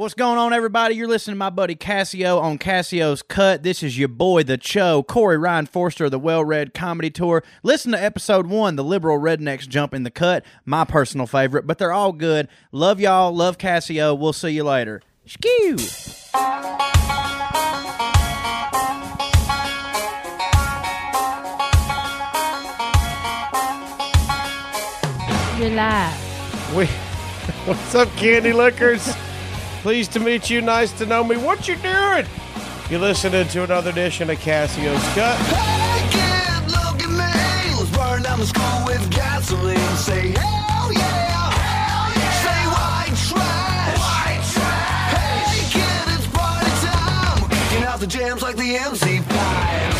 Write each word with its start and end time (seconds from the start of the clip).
What's 0.00 0.14
going 0.14 0.38
on, 0.38 0.54
everybody? 0.54 0.94
You're 0.94 1.06
listening 1.06 1.34
to 1.34 1.38
my 1.38 1.50
buddy 1.50 1.76
Casio 1.76 2.40
on 2.40 2.56
Casio's 2.56 3.20
Cut. 3.20 3.62
This 3.62 3.82
is 3.82 3.98
your 3.98 4.08
boy, 4.08 4.42
the 4.42 4.56
Cho, 4.56 5.02
Corey 5.02 5.36
Ryan 5.36 5.66
Forster 5.66 6.06
of 6.06 6.10
the 6.10 6.18
Well 6.18 6.42
Red 6.42 6.72
Comedy 6.72 7.10
Tour. 7.10 7.44
Listen 7.62 7.92
to 7.92 8.02
episode 8.02 8.46
one, 8.46 8.76
The 8.76 8.82
Liberal 8.82 9.18
Rednecks 9.18 9.68
Jump 9.68 9.92
in 9.92 10.04
the 10.04 10.10
Cut, 10.10 10.42
my 10.64 10.86
personal 10.86 11.26
favorite, 11.26 11.66
but 11.66 11.76
they're 11.76 11.92
all 11.92 12.12
good. 12.12 12.48
Love 12.72 12.98
y'all. 12.98 13.30
Love 13.30 13.58
Casio. 13.58 14.18
We'll 14.18 14.32
see 14.32 14.48
you 14.48 14.64
later. 14.64 15.02
Skew! 15.26 15.76
You're 25.58 25.76
live. 25.76 26.74
We, 26.74 26.86
what's 27.66 27.94
up, 27.94 28.08
Candy 28.16 28.54
Lickers? 28.54 29.14
Pleased 29.82 30.12
to 30.12 30.20
meet 30.20 30.50
you. 30.50 30.60
Nice 30.60 30.92
to 30.98 31.06
know 31.06 31.24
me. 31.24 31.36
What 31.36 31.66
you 31.66 31.76
doing? 31.76 32.26
You're 32.90 33.00
listening 33.00 33.48
to 33.48 33.64
another 33.64 33.90
edition 33.90 34.28
of 34.30 34.38
Casio's 34.38 35.02
Cut. 35.14 35.38
Hey 35.38 36.08
kid, 36.10 36.70
look 36.70 37.02
at 37.02 37.10
me. 37.10 38.22
Down 38.22 38.38
the 38.38 38.46
school 38.46 38.84
with 38.86 39.10
gasoline. 39.10 39.78
Say 39.96 40.32
hell 40.36 40.92
yeah. 40.92 41.20
The 48.00 48.06
jams 48.06 48.40
like 48.40 48.56
the 48.56 48.76
MC5. 48.76 49.99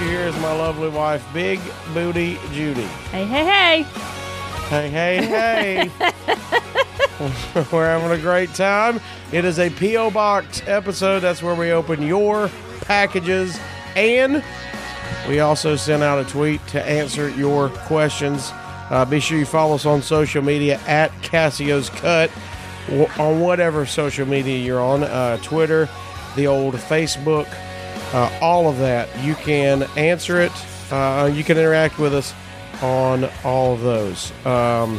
You 0.00 0.06
hear 0.06 0.20
is 0.22 0.36
my 0.36 0.52
lovely 0.52 0.88
wife, 0.88 1.22
Big 1.34 1.60
Booty 1.92 2.38
Judy. 2.52 2.86
Hey, 3.10 3.26
hey, 3.26 3.44
hey. 3.44 3.82
Hey, 4.70 4.88
hey, 4.88 5.26
hey. 5.26 5.90
We're 7.70 7.84
having 7.84 8.10
a 8.10 8.18
great 8.18 8.54
time. 8.54 8.98
It 9.30 9.44
is 9.44 9.58
a 9.58 9.68
P.O. 9.68 10.10
Box 10.12 10.62
episode. 10.66 11.20
That's 11.20 11.42
where 11.42 11.54
we 11.54 11.72
open 11.72 12.00
your 12.00 12.48
packages. 12.80 13.60
And 13.94 14.42
we 15.28 15.40
also 15.40 15.76
sent 15.76 16.02
out 16.02 16.18
a 16.18 16.26
tweet 16.26 16.66
to 16.68 16.82
answer 16.82 17.28
your 17.28 17.68
questions. 17.68 18.52
Uh, 18.88 19.04
be 19.04 19.20
sure 19.20 19.36
you 19.36 19.44
follow 19.44 19.74
us 19.74 19.84
on 19.84 20.00
social 20.00 20.42
media 20.42 20.80
at 20.86 21.12
Casio's 21.20 21.90
Cut 21.90 22.30
on 23.18 23.40
whatever 23.40 23.84
social 23.84 24.26
media 24.26 24.56
you're 24.56 24.80
on 24.80 25.02
uh, 25.02 25.36
Twitter, 25.42 25.90
the 26.36 26.46
old 26.46 26.74
Facebook, 26.76 27.46
uh, 28.12 28.38
all 28.40 28.68
of 28.68 28.78
that. 28.78 29.08
You 29.24 29.34
can 29.34 29.84
answer 29.96 30.40
it. 30.40 30.52
Uh, 30.92 31.30
you 31.32 31.44
can 31.44 31.56
interact 31.56 31.98
with 31.98 32.14
us 32.14 32.34
on 32.82 33.28
all 33.44 33.74
of 33.74 33.80
those. 33.80 34.32
Um, 34.44 34.96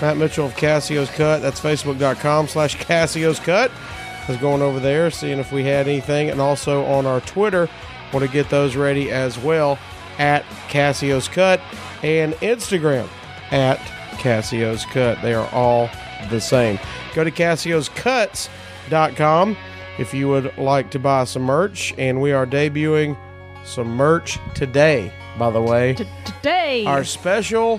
Matt 0.00 0.16
Mitchell 0.18 0.46
of 0.46 0.56
Casio's 0.56 1.10
Cut. 1.10 1.42
That's 1.42 1.60
facebook.com 1.60 2.48
slash 2.48 2.74
Casio's 2.76 3.38
Cut. 3.38 3.70
I 3.70 4.32
was 4.32 4.40
going 4.40 4.62
over 4.62 4.80
there, 4.80 5.10
seeing 5.10 5.38
if 5.38 5.52
we 5.52 5.64
had 5.64 5.88
anything. 5.88 6.30
And 6.30 6.40
also 6.40 6.84
on 6.84 7.06
our 7.06 7.20
Twitter, 7.22 7.68
want 8.12 8.26
to 8.26 8.32
get 8.32 8.50
those 8.50 8.76
ready 8.76 9.10
as 9.10 9.38
well 9.38 9.78
at 10.18 10.44
Casio's 10.68 11.28
Cut 11.28 11.60
and 12.02 12.34
Instagram 12.34 13.08
at 13.52 13.78
Casio's 14.18 14.84
Cut. 14.86 15.20
They 15.22 15.34
are 15.34 15.48
all 15.50 15.88
the 16.30 16.40
same. 16.40 16.78
Go 17.14 17.22
to 17.24 17.30
CasiosCuts.com 17.30 19.56
if 19.98 20.14
you 20.14 20.28
would 20.28 20.56
like 20.58 20.90
to 20.90 20.98
buy 20.98 21.24
some 21.24 21.42
merch. 21.42 21.94
And 21.98 22.20
we 22.20 22.32
are 22.32 22.46
debuting 22.46 23.16
some 23.64 23.88
merch 23.88 24.38
today, 24.54 25.12
by 25.38 25.50
the 25.50 25.60
way. 25.60 25.94
Today. 25.94 26.84
Our 26.86 27.04
special 27.04 27.78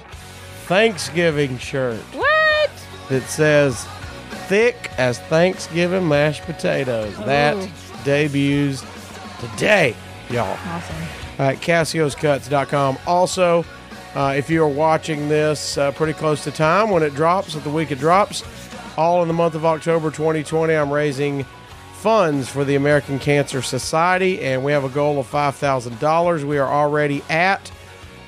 Thanksgiving 0.66 1.58
shirt 1.58 2.00
what? 2.14 2.72
that 3.10 3.24
says 3.24 3.86
thick 4.48 4.92
as 4.98 5.20
Thanksgiving 5.20 6.08
mashed 6.08 6.44
potatoes. 6.44 7.16
That 7.18 7.56
debuts 8.04 8.84
today, 9.40 9.96
y'all. 10.30 10.58
Awesome. 10.66 10.96
At 11.40 11.58
CasiosCuts.com. 11.58 12.98
Also, 13.06 13.64
uh, 14.16 14.34
if 14.36 14.50
you 14.50 14.64
are 14.64 14.68
watching 14.68 15.30
this 15.30 15.78
uh, 15.78 15.92
pretty 15.92 16.14
close 16.14 16.44
to 16.44 16.52
time 16.52 16.90
when 16.90 17.04
it 17.04 17.14
drops, 17.14 17.56
at 17.56 17.64
the 17.64 17.70
week 17.70 17.92
it 17.92 18.00
drops, 18.00 18.44
all 18.98 19.22
in 19.22 19.28
the 19.28 19.34
month 19.34 19.54
of 19.54 19.64
October 19.64 20.10
2020, 20.10 20.74
I'm 20.74 20.92
raising 20.92 21.46
funds 22.02 22.48
for 22.48 22.64
the 22.64 22.76
American 22.76 23.20
Cancer 23.20 23.62
Society, 23.62 24.42
and 24.42 24.64
we 24.64 24.72
have 24.72 24.84
a 24.84 24.90
goal 24.90 25.20
of 25.20 25.30
$5,000. 25.30 26.44
We 26.44 26.58
are 26.58 26.68
already 26.72 27.24
at 27.30 27.72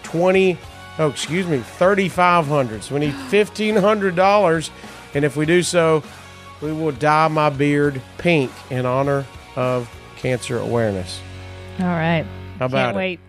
20, 0.03 0.57
oh, 0.97 1.07
excuse 1.09 1.45
me, 1.47 1.59
3500 1.59 2.83
So 2.83 2.95
we 2.95 3.01
need 3.01 3.13
$1,500. 3.13 4.69
And 5.13 5.25
if 5.25 5.35
we 5.35 5.45
do 5.45 5.61
so, 5.63 6.03
we 6.61 6.71
will 6.73 6.91
dye 6.91 7.27
my 7.27 7.49
beard 7.49 8.01
pink 8.17 8.51
in 8.69 8.85
honor 8.85 9.25
of 9.55 9.89
cancer 10.17 10.57
awareness. 10.59 11.19
All 11.79 11.85
right. 11.85 12.25
How 12.59 12.65
about 12.65 12.77
Can't 12.93 12.95
it? 12.95 12.97
wait. 12.97 13.19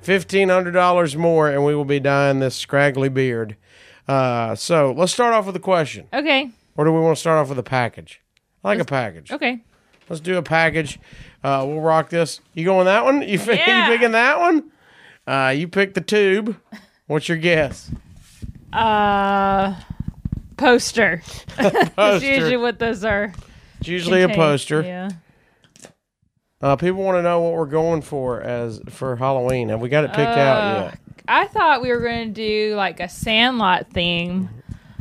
fifteen 0.00 0.48
hundred 0.48 0.72
dollars 0.72 1.14
more, 1.16 1.50
and 1.50 1.62
we 1.64 1.74
will 1.74 1.84
be 1.84 2.00
dyeing 2.00 2.38
this 2.40 2.56
scraggly 2.56 3.10
beard. 3.10 3.56
Uh, 4.08 4.54
so 4.54 4.92
let's 4.96 5.12
start 5.12 5.34
off 5.34 5.44
with 5.44 5.54
a 5.56 5.60
question, 5.60 6.06
Okay. 6.14 6.50
or 6.76 6.86
do 6.86 6.92
we 6.92 7.00
want 7.00 7.16
to 7.16 7.20
start 7.20 7.38
off 7.38 7.50
with 7.50 7.58
a 7.58 7.62
package? 7.62 8.22
I 8.64 8.68
like 8.68 8.78
a 8.80 8.84
package. 8.86 9.30
Okay. 9.30 9.60
Let's 10.08 10.20
do 10.20 10.36
a 10.38 10.42
package. 10.42 10.98
Uh, 11.44 11.64
we'll 11.66 11.80
rock 11.80 12.10
this. 12.10 12.40
You 12.54 12.64
going 12.64 12.86
that 12.86 13.04
one? 13.04 13.22
You, 13.22 13.38
fi- 13.38 13.52
Yeah. 13.66 13.86
you 13.90 13.96
picking 13.96 14.12
that 14.12 14.38
one? 14.40 14.70
Uh, 15.26 15.50
you 15.56 15.68
pick 15.68 15.94
the 15.94 16.00
tube. 16.00 16.56
What's 17.06 17.28
your 17.28 17.38
guess? 17.38 17.90
Uh, 18.72 19.74
poster. 20.56 21.22
That's 21.56 21.88
Poster. 21.94 22.26
usually 22.26 22.56
what 22.56 22.78
those 22.78 23.04
are. 23.04 23.32
It's 23.80 23.88
usually 23.88 24.22
a 24.22 24.26
contained. 24.26 24.36
poster. 24.42 24.82
Yeah. 24.82 25.08
Uh, 26.60 26.74
people 26.76 27.02
want 27.04 27.16
to 27.16 27.22
know 27.22 27.40
what 27.40 27.52
we're 27.54 27.66
going 27.66 28.02
for 28.02 28.40
as 28.40 28.80
for 28.88 29.14
Halloween. 29.16 29.68
Have 29.68 29.80
we 29.80 29.88
got 29.88 30.04
it 30.04 30.08
picked 30.12 30.20
out 30.36 30.58
Uh, 30.76 30.80
yet? 30.86 30.98
I 31.28 31.46
thought 31.46 31.82
we 31.82 31.90
were 31.90 32.00
going 32.00 32.28
to 32.28 32.34
do 32.34 32.74
like 32.74 32.98
a 33.00 33.08
Sandlot 33.08 33.90
theme. 33.92 34.48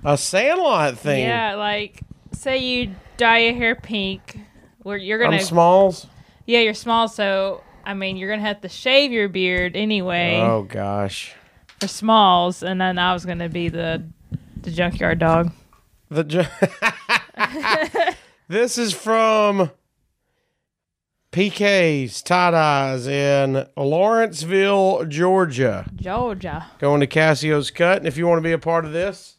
A 0.05 0.17
Sandlot 0.17 0.97
thing. 0.99 1.21
Yeah, 1.23 1.55
like 1.55 2.01
say 2.33 2.57
you 2.59 2.93
dye 3.17 3.39
your 3.39 3.55
hair 3.55 3.73
pink. 3.75 4.39
Where 4.87 4.95
you're 4.95 5.21
I'm 5.21 5.31
gonna, 5.31 5.43
Smalls. 5.43 6.07
yeah, 6.45 6.59
you're 6.61 6.73
small, 6.73 7.09
so 7.09 7.61
I 7.85 7.93
mean 7.93 8.15
you're 8.15 8.29
gonna 8.29 8.41
have 8.47 8.61
to 8.61 8.69
shave 8.69 9.11
your 9.11 9.27
beard 9.27 9.75
anyway 9.75 10.39
Oh 10.41 10.63
gosh. 10.63 11.35
for 11.81 11.89
smalls, 11.89 12.63
and 12.63 12.79
then 12.79 12.97
I 12.97 13.11
was 13.11 13.25
gonna 13.25 13.49
be 13.49 13.67
the 13.67 14.01
the 14.61 14.71
junkyard 14.71 15.19
dog. 15.19 15.51
The 16.09 16.23
ju- 16.23 16.45
this 18.47 18.77
is 18.77 18.93
from 18.93 19.71
PK's 21.33 22.21
tie 22.21 22.51
dyes 22.51 23.07
in 23.07 23.67
Lawrenceville, 23.75 25.03
Georgia. 25.05 25.85
Georgia. 25.95 26.67
Going 26.79 27.01
to 27.01 27.07
Casio's 27.07 27.71
Cut, 27.71 27.97
and 27.97 28.07
if 28.07 28.17
you 28.17 28.25
want 28.25 28.39
to 28.39 28.43
be 28.43 28.53
a 28.53 28.57
part 28.57 28.85
of 28.85 28.93
this, 28.93 29.36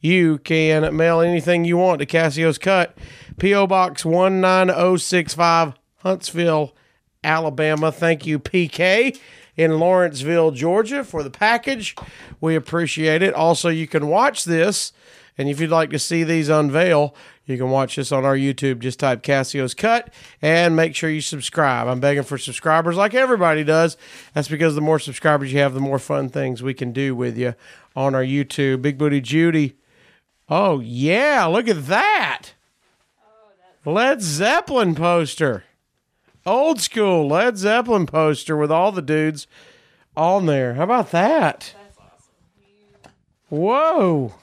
you 0.00 0.38
can 0.38 0.96
mail 0.96 1.20
anything 1.20 1.64
you 1.64 1.76
want 1.76 1.98
to 2.00 2.06
Casio's 2.06 2.58
Cut, 2.58 2.96
P.O. 3.38 3.66
Box 3.66 4.04
19065, 4.04 5.74
Huntsville, 5.98 6.74
Alabama. 7.24 7.90
Thank 7.90 8.26
you, 8.26 8.38
PK, 8.38 9.18
in 9.56 9.78
Lawrenceville, 9.80 10.52
Georgia, 10.52 11.02
for 11.02 11.22
the 11.22 11.30
package. 11.30 11.96
We 12.40 12.54
appreciate 12.54 13.22
it. 13.22 13.34
Also, 13.34 13.68
you 13.68 13.88
can 13.88 14.06
watch 14.06 14.44
this 14.44 14.92
And 15.38 15.48
if 15.48 15.60
you'd 15.60 15.70
like 15.70 15.90
to 15.90 15.98
see 16.00 16.24
these 16.24 16.48
unveil, 16.48 17.14
you 17.46 17.56
can 17.56 17.70
watch 17.70 17.94
this 17.96 18.10
on 18.10 18.24
our 18.24 18.36
YouTube. 18.36 18.80
Just 18.80 18.98
type 18.98 19.22
Casio's 19.22 19.72
Cut 19.72 20.12
and 20.42 20.74
make 20.74 20.96
sure 20.96 21.08
you 21.08 21.20
subscribe. 21.20 21.86
I'm 21.86 22.00
begging 22.00 22.24
for 22.24 22.36
subscribers 22.36 22.96
like 22.96 23.14
everybody 23.14 23.62
does. 23.62 23.96
That's 24.34 24.48
because 24.48 24.74
the 24.74 24.80
more 24.80 24.98
subscribers 24.98 25.52
you 25.52 25.60
have, 25.60 25.74
the 25.74 25.80
more 25.80 26.00
fun 26.00 26.28
things 26.28 26.62
we 26.62 26.74
can 26.74 26.92
do 26.92 27.14
with 27.14 27.38
you 27.38 27.54
on 27.94 28.16
our 28.16 28.24
YouTube. 28.24 28.82
Big 28.82 28.98
Booty 28.98 29.20
Judy. 29.20 29.76
Oh, 30.50 30.80
yeah. 30.80 31.44
Look 31.46 31.68
at 31.68 31.86
that. 31.86 32.52
Led 33.84 34.22
Zeppelin 34.22 34.94
poster. 34.94 35.64
Old 36.44 36.80
school 36.80 37.28
Led 37.28 37.58
Zeppelin 37.58 38.06
poster 38.06 38.56
with 38.56 38.70
all 38.70 38.92
the 38.92 39.02
dudes 39.02 39.46
on 40.16 40.46
there. 40.46 40.74
How 40.74 40.84
about 40.84 41.10
that? 41.10 41.74
Whoa. 43.48 44.34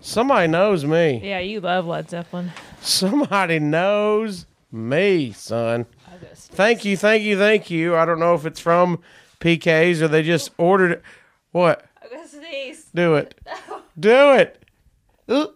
Somebody 0.00 0.48
knows 0.48 0.84
me. 0.84 1.20
Yeah, 1.22 1.40
you 1.40 1.60
love 1.60 1.86
Led 1.86 2.08
Zeppelin. 2.08 2.52
Somebody 2.80 3.58
knows 3.58 4.46
me, 4.70 5.32
son. 5.32 5.86
Thank 6.34 6.84
you, 6.84 6.96
thank 6.96 7.22
you, 7.22 7.36
thank 7.36 7.70
you. 7.70 7.96
I 7.96 8.04
don't 8.04 8.20
know 8.20 8.34
if 8.34 8.46
it's 8.46 8.60
from 8.60 9.00
PKs 9.40 10.00
or 10.00 10.08
they 10.08 10.22
just 10.22 10.50
ordered 10.56 10.92
it. 10.92 11.02
What? 11.52 11.84
I'm 12.02 12.10
gonna 12.10 12.28
sneeze. 12.28 12.86
Do 12.94 13.16
it. 13.16 13.34
Do 13.98 14.32
it. 14.32 14.64
Uh, 15.28 15.46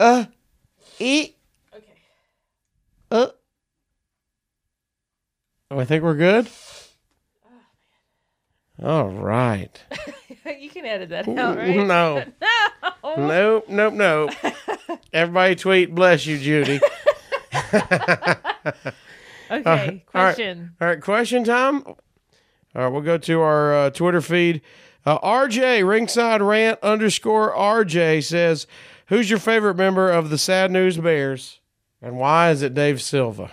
uh, 0.00 0.24
eat. 0.98 1.36
Okay. 1.74 1.84
Uh. 3.10 3.28
Oh, 5.70 5.78
I 5.78 5.84
think 5.84 6.02
we're 6.04 6.14
good. 6.14 6.48
All 8.82 9.08
right. 9.08 9.80
you 10.58 10.68
can 10.68 10.84
edit 10.84 11.08
that 11.10 11.28
out, 11.28 11.56
right? 11.56 11.76
No. 11.76 12.24
No. 13.04 13.16
Nope, 13.16 13.68
nope, 13.68 13.94
nope. 13.94 14.30
Everybody 15.12 15.56
tweet, 15.56 15.94
bless 15.94 16.26
you, 16.26 16.38
Judy. 16.38 16.80
Okay. 19.50 20.02
Question. 20.06 20.74
All 20.80 20.88
right, 20.88 21.00
question 21.00 21.44
time. 21.44 21.82
All 21.86 21.96
right, 22.74 22.88
we'll 22.88 23.02
go 23.02 23.18
to 23.18 23.40
our 23.40 23.74
uh, 23.74 23.90
Twitter 23.90 24.20
feed. 24.20 24.62
Uh, 25.06 25.18
RJ, 25.18 25.86
ringside 25.86 26.40
rant 26.42 26.80
underscore 26.82 27.54
RJ 27.54 28.24
says, 28.24 28.66
Who's 29.06 29.28
your 29.28 29.38
favorite 29.38 29.76
member 29.76 30.10
of 30.10 30.30
the 30.30 30.38
Sad 30.38 30.70
News 30.70 30.96
Bears? 30.96 31.60
And 32.00 32.16
why 32.18 32.50
is 32.50 32.62
it 32.62 32.74
Dave 32.74 33.00
Silva? 33.00 33.50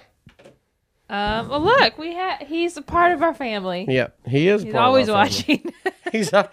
Um. 1.09 1.50
Well, 1.50 1.62
look, 1.62 1.98
we 1.98 2.13
had. 2.13 2.44
He's 2.44 2.77
a 2.77 2.81
part 2.81 3.12
of 3.12 3.21
our 3.21 3.33
family. 3.33 3.86
Yep, 3.88 4.18
he 4.27 4.48
is. 4.48 4.63
He's 4.63 4.75
always 4.75 5.09
watching. 5.09 5.74
He's 6.12 6.31
uh, 6.33 6.48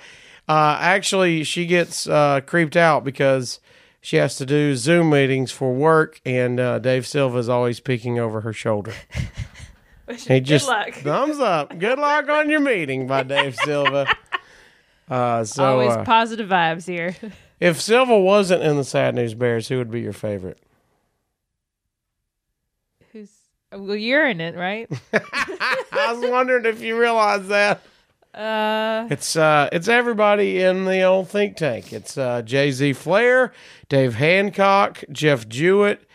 uh, 0.49 0.77
actually 0.81 1.45
she 1.45 1.67
gets 1.67 2.09
uh, 2.09 2.41
creeped 2.41 2.77
out 2.77 3.05
because 3.05 3.61
she 4.01 4.17
has 4.17 4.37
to 4.37 4.47
do 4.47 4.75
Zoom 4.75 5.11
meetings 5.11 5.53
for 5.53 5.73
work, 5.73 6.21
and 6.25 6.59
uh, 6.59 6.79
Dave 6.81 7.07
Silva 7.07 7.39
is 7.39 7.49
always 7.49 7.79
peeking 7.79 8.19
over 8.19 8.41
her 8.41 8.53
shoulder. 8.53 8.95
He 10.17 10.41
just 10.41 10.67
luck. 10.67 10.95
thumbs 10.95 11.39
up. 11.39 11.79
Good 11.79 11.99
luck 11.99 12.29
on 12.29 12.49
your 12.49 12.61
meeting 12.61 13.07
by 13.07 13.23
Dave 13.23 13.57
Silva. 13.57 14.07
Uh, 15.11 15.43
so 15.43 15.65
always 15.65 15.91
uh, 15.91 16.05
positive 16.05 16.51
vibes 16.51 16.87
here. 16.87 17.17
if 17.61 17.81
Silva 17.81 18.19
wasn't 18.19 18.63
in 18.63 18.77
the 18.77 18.85
Sad 18.85 19.15
News 19.15 19.35
Bears, 19.35 19.69
who 19.69 19.79
would 19.79 19.91
be 19.91 20.01
your 20.01 20.13
favorite? 20.13 20.59
Who's? 23.13 23.31
Well, 23.73 23.97
you're 23.97 24.27
in 24.29 24.41
it, 24.41 24.55
right? 24.55 24.91
I 25.13 26.13
was 26.13 26.31
wondering 26.31 26.65
if 26.67 26.81
you 26.81 26.99
realize 26.99 27.49
that. 27.49 27.83
Uh. 28.35 29.09
It's 29.11 29.37
uh, 29.37 29.69
it's 29.73 29.89
everybody 29.89 30.61
in 30.63 30.85
the 30.85 31.03
old 31.03 31.29
think 31.29 31.57
tank. 31.57 31.93
It's 31.93 32.17
uh, 32.17 32.43
Jay 32.43 32.71
Z 32.71 32.93
Flair, 32.93 33.53
Dave 33.89 34.15
Hancock, 34.15 35.03
Jeff 35.11 35.49
Jewett, 35.49 36.07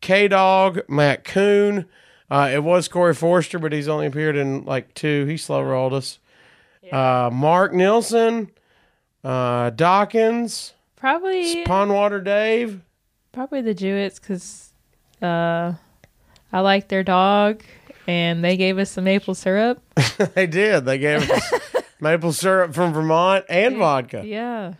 K 0.00 0.28
Dog, 0.28 0.80
Matt 0.88 1.24
Coon. 1.24 1.86
Uh, 2.30 2.50
it 2.52 2.62
was 2.62 2.88
Corey 2.88 3.14
Forster, 3.14 3.58
but 3.58 3.72
he's 3.72 3.88
only 3.88 4.06
appeared 4.06 4.36
in 4.36 4.64
like 4.64 4.94
two. 4.94 5.26
He 5.26 5.36
slow 5.36 5.62
rolled 5.62 5.94
us. 5.94 6.18
Uh, 6.90 7.28
Mark 7.30 7.74
Nilsson, 7.74 8.50
uh, 9.22 9.68
Dawkins, 9.70 10.72
Probably. 10.98 11.64
Pondwater 11.64 12.22
Dave. 12.22 12.80
Probably 13.32 13.60
the 13.62 13.74
Jewetts 13.74 14.20
because 14.20 14.70
uh, 15.22 15.74
I 16.52 16.60
like 16.60 16.88
their 16.88 17.04
dog 17.04 17.62
and 18.06 18.42
they 18.42 18.56
gave 18.56 18.78
us 18.78 18.90
some 18.90 19.04
maple 19.04 19.34
syrup. 19.34 19.80
they 20.34 20.46
did. 20.46 20.84
They 20.86 20.98
gave 20.98 21.30
us 21.30 21.52
maple 22.00 22.32
syrup 22.32 22.74
from 22.74 22.92
Vermont 22.92 23.44
and 23.48 23.76
vodka. 23.76 24.22
Yeah. 24.26 24.74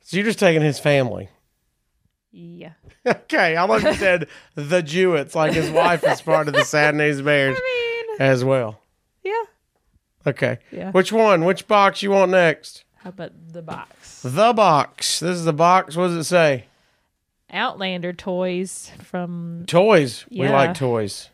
So 0.00 0.16
you're 0.16 0.26
just 0.26 0.38
taking 0.38 0.62
his 0.62 0.78
family. 0.78 1.28
Yeah. 2.30 2.72
Okay, 3.06 3.56
I 3.56 3.64
love 3.64 3.82
you 3.84 3.94
said 3.94 4.28
the 4.54 4.82
Jewetts, 4.82 5.34
like 5.34 5.54
his 5.54 5.70
wife 5.70 6.04
is 6.04 6.20
part 6.20 6.46
of 6.46 6.52
the 6.52 6.64
Sad 6.64 6.94
News 6.94 7.22
Bears 7.22 7.56
I 7.58 8.06
mean, 8.18 8.20
as 8.20 8.44
well. 8.44 8.82
yeah. 9.24 9.44
Okay. 10.26 10.58
Yeah. 10.70 10.90
Which 10.90 11.10
one? 11.10 11.46
Which 11.46 11.66
box 11.66 12.02
you 12.02 12.10
want 12.10 12.32
next? 12.32 12.84
How 13.08 13.10
about 13.24 13.32
the 13.54 13.62
box? 13.62 14.20
The 14.20 14.52
box. 14.52 15.20
This 15.20 15.36
is 15.38 15.46
the 15.46 15.54
box. 15.54 15.96
What 15.96 16.08
does 16.08 16.16
it 16.16 16.24
say? 16.24 16.66
Outlander 17.50 18.12
toys 18.12 18.92
from 19.02 19.64
Toys. 19.66 20.26
We 20.30 20.40
Yeah. 20.40 20.52
like 20.52 20.74
toys. 20.74 21.30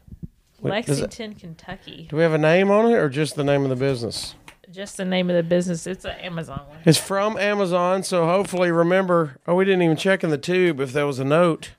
Wait, 0.61 0.87
does 0.87 1.00
it- 1.00 1.03
Lexington, 1.03 1.35
Kentucky. 1.35 2.06
Do 2.09 2.15
we 2.15 2.23
have 2.23 2.32
a 2.32 2.38
name 2.38 2.71
on 2.71 2.87
it 2.87 2.94
or 2.94 3.09
just 3.09 3.35
the 3.35 3.43
name 3.43 3.65
of 3.65 3.71
the 3.71 3.75
business? 3.76 4.37
Just 4.71 4.97
the 4.99 5.05
name 5.05 5.29
of 5.29 5.35
the 5.35 5.43
business. 5.43 5.85
It's 5.85 6.05
an 6.05 6.12
Amazon 6.21 6.61
one. 6.69 6.79
It's 6.85 6.97
from 6.97 7.37
Amazon, 7.38 8.05
so 8.05 8.25
hopefully 8.25 8.71
remember. 8.71 9.38
Oh, 9.49 9.56
we 9.56 9.65
didn't 9.65 9.82
even 9.82 9.97
check 9.97 10.23
in 10.23 10.31
the 10.31 10.38
tube 10.38 10.79
if 10.79 10.93
there 10.93 11.09
was 11.09 11.19
a 11.19 11.25
note. 11.25 11.71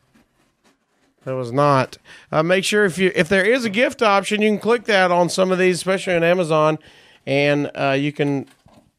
There 1.24 1.38
was 1.38 1.54
not. 1.54 2.00
Uh, 2.34 2.44
make 2.44 2.66
sure 2.66 2.84
if 2.84 2.98
you 2.98 3.14
if 3.16 3.30
there 3.30 3.46
is 3.46 3.64
a 3.64 3.70
gift 3.70 4.02
option, 4.02 4.42
you 4.42 4.50
can 4.50 4.60
click 4.60 4.84
that 4.88 5.10
on 5.10 5.30
some 5.30 5.54
of 5.54 5.58
these, 5.58 5.78
especially 5.78 6.16
on 6.16 6.24
Amazon, 6.26 6.80
and 7.26 7.72
uh, 7.74 7.92
you 7.98 8.12
can 8.12 8.50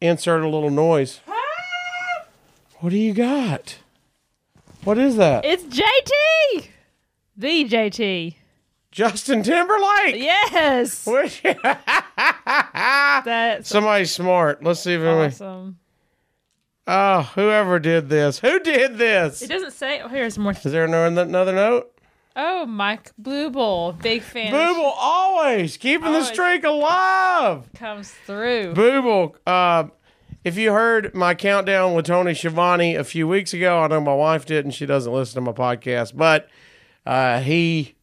insert 0.00 0.42
a 0.42 0.48
little 0.48 0.70
noise. 0.70 1.20
What 2.80 2.90
do 2.90 2.98
you 2.98 3.14
got? 3.14 3.78
What 4.84 4.98
is 4.98 5.16
that? 5.16 5.44
It's 5.44 5.64
JT. 5.64 6.68
The 7.36 7.64
JT. 7.64 8.34
Justin 8.92 9.42
Timberlake. 9.42 10.16
Yes. 10.16 11.04
That's 13.24 13.68
Somebody's 13.68 14.12
smart. 14.12 14.62
Let's 14.62 14.80
see 14.80 14.94
if 14.94 15.00
anybody. 15.00 15.26
awesome. 15.34 15.78
Oh, 16.86 17.22
whoever 17.34 17.78
did 17.78 18.08
this. 18.08 18.38
Who 18.38 18.60
did 18.60 18.96
this? 18.96 19.42
It 19.42 19.48
doesn't 19.48 19.72
say. 19.72 20.00
Oh, 20.00 20.08
here's 20.08 20.38
more. 20.38 20.52
Is 20.52 20.62
there 20.62 20.84
another 20.84 21.22
another 21.22 21.52
note? 21.52 21.95
Oh, 22.38 22.66
Mike 22.66 23.12
Bluebell, 23.16 23.92
big 23.92 24.20
fan. 24.20 24.52
Booble 24.52 24.92
always 24.94 25.78
keeping 25.78 26.12
the 26.12 26.22
streak 26.22 26.64
alive. 26.64 27.72
comes 27.74 28.10
through. 28.10 28.74
Booble, 28.74 29.36
uh, 29.46 29.84
if 30.44 30.58
you 30.58 30.72
heard 30.72 31.14
my 31.14 31.34
countdown 31.34 31.94
with 31.94 32.04
Tony 32.04 32.34
Schiavone 32.34 32.94
a 32.94 33.04
few 33.04 33.26
weeks 33.26 33.54
ago, 33.54 33.78
I 33.80 33.86
know 33.88 34.02
my 34.02 34.14
wife 34.14 34.44
didn't. 34.44 34.72
She 34.72 34.84
doesn't 34.84 35.12
listen 35.12 35.36
to 35.36 35.40
my 35.40 35.56
podcast, 35.56 36.14
but 36.14 36.48
uh, 37.06 37.40
he 37.40 37.94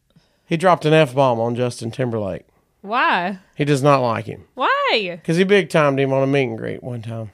he 0.44 0.56
dropped 0.56 0.84
an 0.84 0.92
f 0.92 1.14
bomb 1.14 1.38
on 1.38 1.54
Justin 1.54 1.92
Timberlake. 1.92 2.44
Why? 2.80 3.38
He 3.54 3.64
does 3.64 3.82
not 3.82 4.02
like 4.02 4.26
him 4.26 4.44
Why? 4.54 5.18
because 5.22 5.36
he 5.36 5.44
big 5.44 5.70
timed 5.70 5.98
him 5.98 6.12
on 6.12 6.22
a 6.22 6.26
meet 6.26 6.48
and 6.48 6.58
greet 6.58 6.82
one 6.82 7.02
time. 7.02 7.30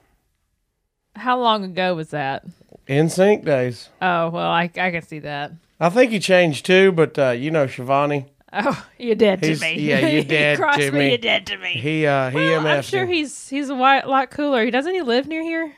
How 1.17 1.41
long 1.41 1.65
ago 1.65 1.95
was 1.95 2.11
that? 2.11 2.45
NSYNC 2.87 3.45
days. 3.45 3.89
Oh, 4.01 4.29
well, 4.29 4.51
I, 4.51 4.65
I 4.65 4.91
can 4.91 5.03
see 5.03 5.19
that. 5.21 5.53
I 5.81 5.89
think 5.89 6.13
he 6.13 6.19
changed 6.19 6.67
too, 6.67 6.93
but 6.93 7.19
uh, 7.19 7.31
you 7.31 7.51
know 7.51 7.67
Schiavone. 7.67 8.27
Oh, 8.53 8.85
you're 8.99 9.15
dead 9.15 9.41
to 9.45 9.57
me. 9.57 9.79
yeah, 9.79 10.07
you're 10.09 10.25
dead 10.39 10.59
Cross 10.59 10.77
to 10.79 10.91
me. 10.91 10.99
me. 10.99 11.09
You're 11.11 11.19
dead 11.19 11.47
to 11.47 11.57
me. 11.57 11.73
He 11.75 12.05
uh, 12.07 12.31
he 12.31 12.37
well, 12.37 12.61
I'm 12.67 12.81
MF'd 12.81 12.85
sure 12.91 13.03
him. 13.05 13.09
he's 13.09 13.49
he's 13.49 13.71
a 13.71 13.75
white, 13.75 14.07
lot 14.09 14.31
cooler. 14.31 14.65
He 14.65 14.71
doesn't 14.71 14.93
he 14.93 15.03
live 15.03 15.27
near 15.29 15.43
here? 15.43 15.73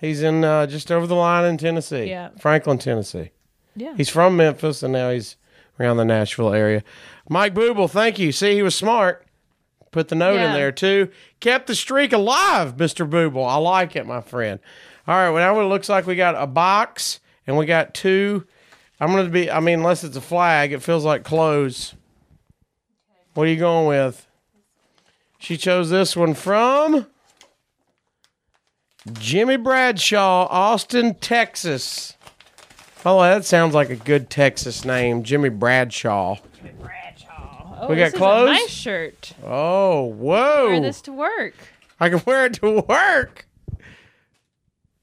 He's 0.00 0.22
in 0.22 0.44
uh, 0.44 0.66
just 0.66 0.92
over 0.92 1.06
the 1.06 1.14
line 1.16 1.44
in 1.46 1.56
Tennessee. 1.58 2.04
Yeah. 2.10 2.30
Franklin, 2.38 2.78
Tennessee. 2.78 3.30
Yeah. 3.74 3.94
He's 3.96 4.10
from 4.10 4.36
Memphis 4.36 4.82
and 4.82 4.92
now 4.92 5.10
he's 5.10 5.36
around 5.80 5.96
the 5.96 6.04
Nashville 6.04 6.52
area. 6.52 6.82
Mike 7.30 7.54
Booble, 7.54 7.88
thank 7.90 8.18
you. 8.18 8.30
See, 8.32 8.54
he 8.54 8.62
was 8.62 8.74
smart. 8.74 9.24
Put 9.90 10.08
the 10.08 10.14
note 10.14 10.34
in 10.34 10.40
Yeah. 10.40 10.52
there 10.52 10.72
too. 10.72 11.08
Kept 11.40 11.66
the 11.66 11.74
streak 11.74 12.12
alive, 12.12 12.76
Mr. 12.76 13.08
Booble. 13.08 13.48
I 13.48 13.56
like 13.56 13.96
it, 13.96 14.06
my 14.06 14.20
friend. 14.20 14.60
All 15.06 15.14
right, 15.16 15.30
well 15.30 15.42
now 15.54 15.58
it 15.60 15.68
looks 15.68 15.88
like 15.88 16.06
we 16.06 16.14
got 16.14 16.34
a 16.36 16.46
box 16.46 17.20
and 17.46 17.56
we 17.56 17.64
got 17.64 17.94
two. 17.94 18.44
I'm 19.00 19.10
gonna 19.12 19.28
be 19.28 19.50
I 19.50 19.60
mean, 19.60 19.78
unless 19.80 20.04
it's 20.04 20.16
a 20.16 20.20
flag, 20.20 20.72
it 20.72 20.82
feels 20.82 21.04
like 21.04 21.24
clothes. 21.24 21.94
What 23.34 23.46
are 23.46 23.50
you 23.50 23.56
going 23.56 23.86
with? 23.86 24.26
She 25.38 25.56
chose 25.56 25.90
this 25.90 26.16
one 26.16 26.34
from 26.34 27.06
Jimmy 29.12 29.56
Bradshaw, 29.56 30.46
Austin, 30.50 31.14
Texas. 31.14 32.14
Oh, 33.06 33.20
that 33.22 33.44
sounds 33.44 33.74
like 33.74 33.90
a 33.90 33.96
good 33.96 34.28
Texas 34.28 34.84
name, 34.84 35.22
Jimmy 35.22 35.48
Bradshaw. 35.48 36.36
Bradshaw. 36.80 37.78
Oh, 37.80 37.88
We 37.88 37.96
got 37.96 38.12
clothes? 38.12 38.50
Nice 38.50 38.68
shirt. 38.70 39.32
Oh, 39.44 40.04
whoa! 40.06 40.66
Wear 40.66 40.80
this 40.80 41.00
to 41.02 41.12
work. 41.12 41.54
I 42.00 42.08
can 42.08 42.20
wear 42.26 42.46
it 42.46 42.54
to 42.54 42.80
work. 42.88 43.46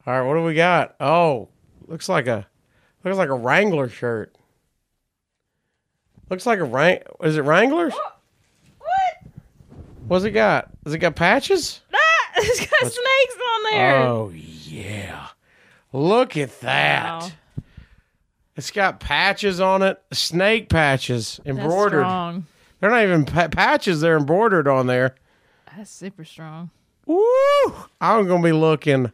All 0.06 0.14
right, 0.14 0.22
what 0.22 0.36
do 0.36 0.44
we 0.44 0.54
got? 0.54 0.96
Oh, 1.00 1.48
looks 1.88 2.10
like 2.10 2.28
a 2.28 2.46
Looks 3.06 3.18
like 3.18 3.30
a 3.30 3.36
Wrangler 3.36 3.88
shirt. 3.88 4.36
Looks 6.30 6.48
like 6.48 6.58
a 6.58 6.64
Wrang. 6.64 7.00
Is 7.24 7.38
it 7.38 7.44
Wranglers? 7.44 7.94
What? 8.80 9.32
What's 10.08 10.26
it 10.26 10.32
got? 10.32 10.72
Has 10.84 10.94
it 10.96 10.98
got 10.98 11.16
patches? 11.16 11.82
Ah, 11.94 11.98
it's 12.38 12.60
got 12.60 12.80
snakes 12.92 13.36
on 13.56 13.72
there. 13.72 13.98
Oh 14.00 14.32
yeah. 14.34 15.28
Look 15.94 16.36
at 16.36 16.60
that. 16.62 17.22
Wow. 17.22 17.30
It's 18.58 18.72
got 18.72 19.00
patches 19.00 19.60
on 19.60 19.84
it, 19.84 20.02
snake 20.12 20.70
patches 20.70 21.40
That's 21.46 21.58
embroidered. 21.60 22.02
strong. 22.02 22.48
They're 22.80 22.90
not 22.90 23.04
even 23.04 23.26
pa- 23.26 23.50
patches; 23.50 24.02
they're 24.02 24.18
embroidered 24.18 24.68
on 24.68 24.88
there. 24.88 25.16
That's 25.78 25.92
super 25.92 26.26
strong. 26.26 26.72
Woo! 27.06 27.22
I'm 28.02 28.28
gonna 28.28 28.42
be 28.42 28.52
looking 28.52 29.12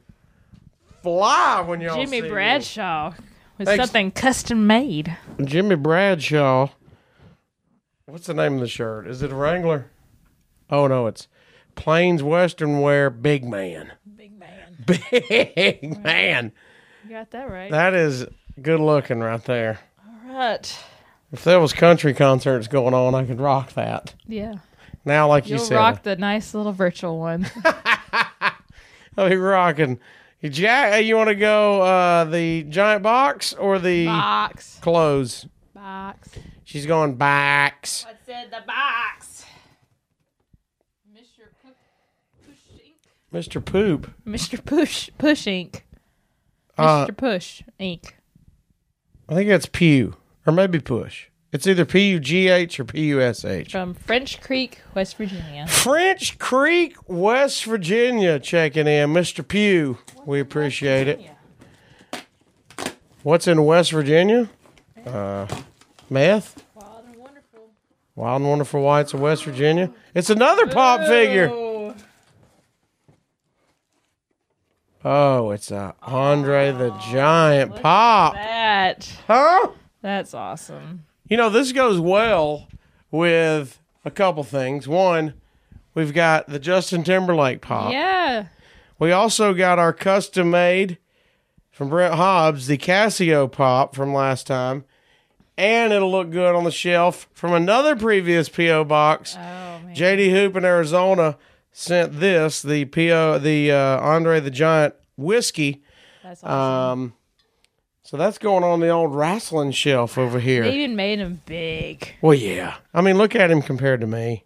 fly 1.04 1.62
when 1.66 1.82
y'all 1.82 1.96
Jimmy 1.96 2.22
Bradshaw 2.22 3.14
Thanks. 3.66 3.84
something 3.84 4.12
custom 4.12 4.68
made. 4.68 5.16
Jimmy 5.44 5.76
Bradshaw. 5.76 6.70
What's 8.06 8.28
the 8.28 8.34
name 8.34 8.56
of 8.56 8.60
the 8.62 8.68
shirt? 8.68 9.08
Is 9.08 9.22
it 9.22 9.32
a 9.32 9.36
Wrangler? 9.36 9.90
Oh 10.70 10.88
no, 10.88 11.08
it's 11.08 11.28
Plains 11.76 12.22
Western 12.24 12.80
Wear 12.82 13.10
Big 13.10 13.44
Man. 13.44 13.94
Big 14.16 14.38
man. 14.38 14.78
Big 14.86 16.04
man. 16.04 16.52
You 17.04 17.10
got 17.12 17.32
that 17.32 17.50
right. 17.50 17.72
That 17.72 17.94
is 17.94 18.26
good 18.62 18.80
looking 18.80 19.20
right 19.20 19.44
there. 19.46 19.80
All 20.28 20.34
right. 20.34 20.80
If 21.32 21.44
there 21.44 21.60
was 21.60 21.72
country 21.74 22.14
concerts 22.14 22.68
going 22.68 22.94
on, 22.94 23.16
I 23.16 23.26
could 23.26 23.40
rock 23.40 23.74
that. 23.74 24.14
Yeah. 24.28 24.56
Now, 25.06 25.28
like 25.30 25.48
you 25.48 25.56
You'll 25.56 25.66
said, 25.66 25.76
rock 25.78 26.04
the 26.04 26.16
nice 26.16 26.54
little 26.54 26.74
virtual 26.74 27.18
one. 27.18 27.50
I'll 29.18 29.30
be 29.30 29.36
rocking. 29.36 30.00
You 30.42 30.50
Jack, 30.50 31.06
you 31.06 31.16
want 31.16 31.30
to 31.30 31.36
go 31.36 31.84
uh, 31.84 32.24
the 32.26 32.64
giant 32.64 33.04
box 33.04 33.54
or 33.54 33.78
the 33.78 34.08
box. 34.08 34.80
clothes? 34.82 35.46
Box. 35.72 36.30
She's 36.64 36.88
going 36.88 37.14
box. 37.16 38.06
What's 38.06 38.28
in 38.28 38.50
the 38.50 38.64
box? 38.66 39.46
Mr. 41.14 41.46
Push 42.44 42.58
Ink. 42.74 42.96
Mr. 43.32 43.64
Poop. 43.64 44.12
Mr. 44.26 44.66
Push 44.66 45.12
Push 45.20 45.46
Ink. 45.46 45.86
Uh, 46.76 47.06
Mr. 47.06 47.16
Push 47.18 47.62
Ink. 47.78 48.18
I 49.30 49.36
think 49.36 49.48
that's 49.48 49.68
Pew 49.68 50.16
or 50.48 50.54
maybe 50.54 50.80
Push. 50.80 51.28
It's 51.52 51.68
either 51.68 51.84
P 51.84 52.12
U 52.12 52.20
G 52.20 52.48
H 52.48 52.80
or 52.80 52.86
P 52.86 53.02
U 53.08 53.22
S 53.22 53.44
H. 53.44 53.72
From 53.74 53.94
French 53.94 54.40
Creek, 54.42 54.80
West 54.96 55.18
Virginia. 55.18 55.68
French 55.68 56.40
Creek, 56.40 56.96
West 57.08 57.66
Virginia, 57.66 58.40
checking 58.40 58.88
in, 58.88 59.10
Mr. 59.12 59.46
Pew. 59.46 59.98
We 60.26 60.40
appreciate 60.40 61.08
it. 61.10 61.20
What's 63.24 63.48
in 63.48 63.66
West 63.66 63.92
Virginia? 63.92 64.50
Uh, 65.06 65.46
meth. 66.10 66.64
Wild 66.74 67.06
and 67.06 67.16
wonderful. 67.18 67.70
Wild 68.16 68.42
and 68.42 68.50
Wonderful 68.50 68.82
Whites 68.82 69.14
of 69.14 69.20
West 69.20 69.44
Virginia. 69.44 69.92
It's 70.16 70.30
another 70.30 70.68
pop 70.68 71.02
figure. 71.08 71.50
Oh, 71.52 71.68
Oh, 75.04 75.50
it's 75.50 75.72
a 75.72 75.96
Andre 76.04 76.72
the 76.72 76.92
Giant 77.12 77.76
pop. 77.82 78.36
that. 78.36 79.12
Huh? 79.26 79.70
That's 80.04 80.36
awesome. 80.36 81.06
You 81.32 81.38
know, 81.38 81.50
this 81.50 81.72
goes 81.72 81.98
well 81.98 82.68
with 83.10 83.80
a 84.04 84.12
couple 84.12 84.44
things. 84.44 84.86
One, 84.86 85.34
we've 85.94 86.14
got 86.14 86.50
the 86.50 86.60
Justin 86.60 87.06
Timberlake 87.06 87.62
pop. 87.62 87.94
Yeah. 87.94 88.48
We 89.00 89.14
also 89.14 89.54
got 89.54 89.80
our 89.80 89.94
custom 89.94 90.52
made 90.52 90.98
from 91.72 91.88
Brent 91.88 92.16
Hobbs, 92.16 92.68
the 92.68 92.78
Casio 92.78 93.50
pop 93.50 93.96
from 93.96 94.14
last 94.14 94.46
time. 94.46 94.84
And 95.58 95.94
it'll 95.94 96.12
look 96.12 96.32
good 96.32 96.54
on 96.54 96.66
the 96.66 96.70
shelf 96.70 97.30
from 97.34 97.54
another 97.54 97.96
previous 97.96 98.50
P.O. 98.50 98.84
box. 98.84 99.38
Oh 99.38 99.40
man. 99.40 99.96
JD 99.96 100.32
Hoop 100.32 100.58
in 100.58 100.66
Arizona 100.66 101.38
sent 101.72 102.20
this, 102.20 102.62
the 102.62 102.84
PO 102.84 103.40
the 103.40 103.72
uh, 103.72 104.02
Andre 104.02 104.42
the 104.42 104.52
Giant 104.52 104.96
whiskey. 105.16 105.82
That's 106.24 106.44
awesome. 106.44 107.04
Um 107.04 107.14
so 108.12 108.18
that's 108.18 108.38
going 108.38 108.62
on 108.62 108.82
the 108.82 108.90
old 108.90 109.16
wrestling 109.16 109.72
shelf 109.72 110.18
over 110.18 110.42
here. 110.42 110.64
they 110.64 110.76
even 110.76 110.98
made 110.98 111.20
him 111.20 111.40
big. 111.46 112.14
Well, 112.22 112.34
yeah. 112.34 112.76
I 112.94 113.00
mean, 113.00 113.18
look 113.18 113.38
at 113.38 113.50
him 113.50 113.62
compared 113.62 114.02
to 114.02 114.08
me. 114.08 114.44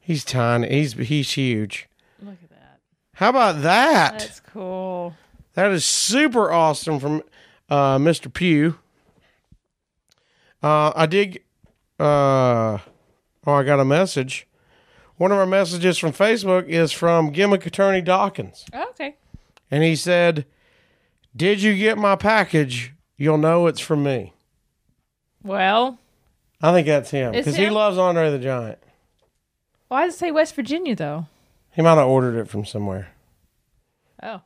He's 0.00 0.24
tiny. 0.24 0.66
He's 0.70 0.94
he's 0.94 1.30
huge. 1.30 1.90
Look 2.22 2.38
at 2.42 2.48
that. 2.48 2.80
How 3.16 3.28
about 3.28 3.60
that? 3.60 4.18
That's 4.20 4.40
cool. 4.40 5.14
That 5.52 5.72
is 5.72 5.84
super 5.84 6.50
awesome 6.50 6.98
from 6.98 7.22
uh, 7.68 7.98
Mr. 7.98 8.32
Pugh. 8.32 8.78
Uh, 10.62 10.92
I 10.96 11.04
did. 11.04 11.40
Uh, 12.00 12.78
oh, 13.46 13.52
I 13.52 13.62
got 13.62 13.78
a 13.78 13.84
message. 13.84 14.48
One 15.16 15.32
of 15.32 15.36
our 15.36 15.44
messages 15.44 15.98
from 15.98 16.12
Facebook 16.12 16.66
is 16.66 16.92
from 16.92 17.30
Gimmick 17.30 17.66
Attorney 17.66 18.00
Dawkins. 18.00 18.64
Oh, 18.72 18.88
okay. 18.88 19.16
And 19.70 19.82
he 19.84 19.96
said, 19.96 20.46
Did 21.36 21.60
you 21.60 21.76
get 21.76 21.98
my 21.98 22.16
package? 22.16 22.94
You'll 23.16 23.38
know 23.38 23.66
it's 23.66 23.80
from 23.80 24.02
me. 24.02 24.32
Well, 25.42 25.98
I 26.60 26.72
think 26.72 26.86
that's 26.86 27.10
him 27.10 27.34
It's 27.34 27.44
because 27.44 27.56
he 27.56 27.64
him? 27.66 27.74
loves 27.74 27.98
Andre 27.98 28.30
the 28.30 28.38
Giant. 28.38 28.78
why 29.88 30.04
does 30.06 30.14
it 30.14 30.18
say 30.18 30.30
West 30.30 30.54
Virginia 30.54 30.94
though? 30.94 31.26
He 31.72 31.82
might 31.82 31.94
have 31.96 32.06
ordered 32.08 32.38
it 32.38 32.48
from 32.48 32.64
somewhere. 32.64 33.08
Oh. 34.22 34.42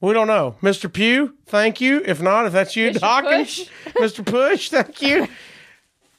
We 0.00 0.12
don't 0.12 0.26
know. 0.26 0.56
Mr. 0.62 0.92
Pugh, 0.92 1.34
thank 1.46 1.80
you. 1.80 2.02
If 2.04 2.20
not, 2.20 2.46
if 2.46 2.52
that's 2.52 2.74
you, 2.74 2.90
Mr. 2.90 3.00
Dawkins. 3.00 3.68
Mr. 3.86 4.24
Push, 4.26 4.70
thank 4.70 5.00
you. 5.02 5.28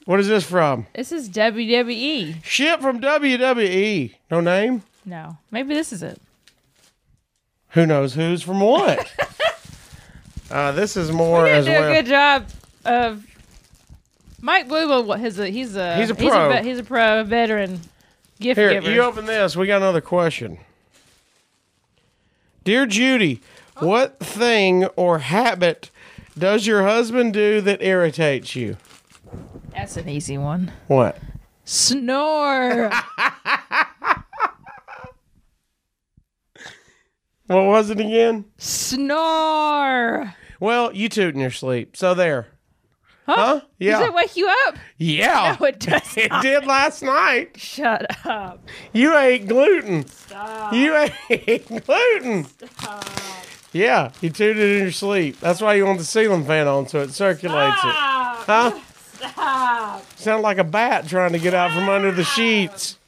What 0.06 0.20
is 0.20 0.28
this 0.28 0.44
from? 0.44 0.86
This 0.94 1.12
is 1.12 1.30
WWE. 1.30 2.44
Ship 2.44 2.78
from 2.82 3.00
WWE. 3.00 4.12
No 4.30 4.40
name? 4.42 4.82
No. 5.06 5.38
Maybe 5.50 5.72
this 5.72 5.94
is 5.94 6.02
it. 6.02 6.20
Who 7.70 7.86
knows 7.86 8.12
who's 8.14 8.42
from 8.42 8.60
what? 8.60 9.10
uh, 10.50 10.72
this 10.72 10.96
is 10.96 11.10
more 11.12 11.46
as 11.46 11.64
do 11.66 11.72
well. 11.72 11.90
a 11.90 11.94
good 11.94 12.06
job 12.06 12.46
of 12.84 13.24
Mike 14.40 14.68
Blue. 14.68 15.12
He's 15.16 15.38
a 15.38 15.48
he's 15.48 15.76
a 15.76 15.96
He's 15.96 16.10
a 16.10 16.14
He's 16.14 16.30
pro. 16.30 16.50
a, 16.50 16.62
he's 16.62 16.78
a 16.78 16.84
pro 16.84 17.24
veteran 17.24 17.80
gift 18.40 18.58
Here, 18.58 18.70
giver. 18.70 18.90
you 18.90 19.00
open 19.02 19.26
this. 19.26 19.56
We 19.56 19.66
got 19.66 19.78
another 19.78 20.00
question. 20.00 20.58
Dear 22.64 22.86
Judy, 22.86 23.40
what 23.78 24.18
thing 24.18 24.84
or 24.96 25.18
habit 25.20 25.90
does 26.38 26.66
your 26.66 26.82
husband 26.82 27.32
do 27.34 27.60
that 27.60 27.82
irritates 27.82 28.54
you? 28.56 28.76
That's 29.72 29.96
an 29.96 30.08
easy 30.08 30.38
one. 30.38 30.72
What? 30.86 31.18
Snore. 31.64 32.90
What 37.46 37.64
was 37.66 37.90
it 37.90 38.00
again? 38.00 38.46
Snore. 38.58 40.34
Well, 40.60 40.94
you 40.94 41.08
toot 41.08 41.34
in 41.34 41.40
your 41.40 41.50
sleep. 41.50 41.96
So 41.96 42.14
there. 42.14 42.48
Huh? 43.26 43.34
Huh? 43.36 43.54
Does 43.54 43.64
Yeah. 43.78 44.04
it 44.06 44.14
wake 44.14 44.36
you 44.36 44.48
up? 44.66 44.76
Yeah. 44.98 45.56
No, 45.60 45.66
it 45.66 45.80
does 45.80 46.02
It 46.16 46.30
did 46.42 46.66
last 46.66 47.02
night. 47.02 47.56
Shut 47.58 48.06
up. 48.26 48.66
You 48.92 49.16
ate 49.16 49.46
gluten. 49.48 50.06
Stop. 50.06 50.72
You 50.74 50.94
ate 51.30 51.66
gluten. 51.68 52.44
Stop. 52.44 53.04
Yeah, 53.72 54.12
you 54.20 54.30
tooted 54.30 54.76
in 54.76 54.82
your 54.84 54.92
sleep. 54.92 55.40
That's 55.40 55.60
why 55.60 55.74
you 55.74 55.84
want 55.84 55.98
the 55.98 56.04
ceiling 56.04 56.44
fan 56.44 56.68
on 56.68 56.86
so 56.86 57.00
it 57.00 57.10
circulates 57.10 57.76
it. 57.76 57.80
Stop. 57.90 58.46
Huh? 58.46 58.80
Stop. 59.18 60.18
Sound 60.18 60.42
like 60.42 60.58
a 60.58 60.64
bat 60.64 61.08
trying 61.08 61.32
to 61.32 61.38
get 61.40 61.54
out 61.54 61.72
from 61.72 61.88
under 61.88 62.12
the 62.12 62.24
sheets. 62.24 62.98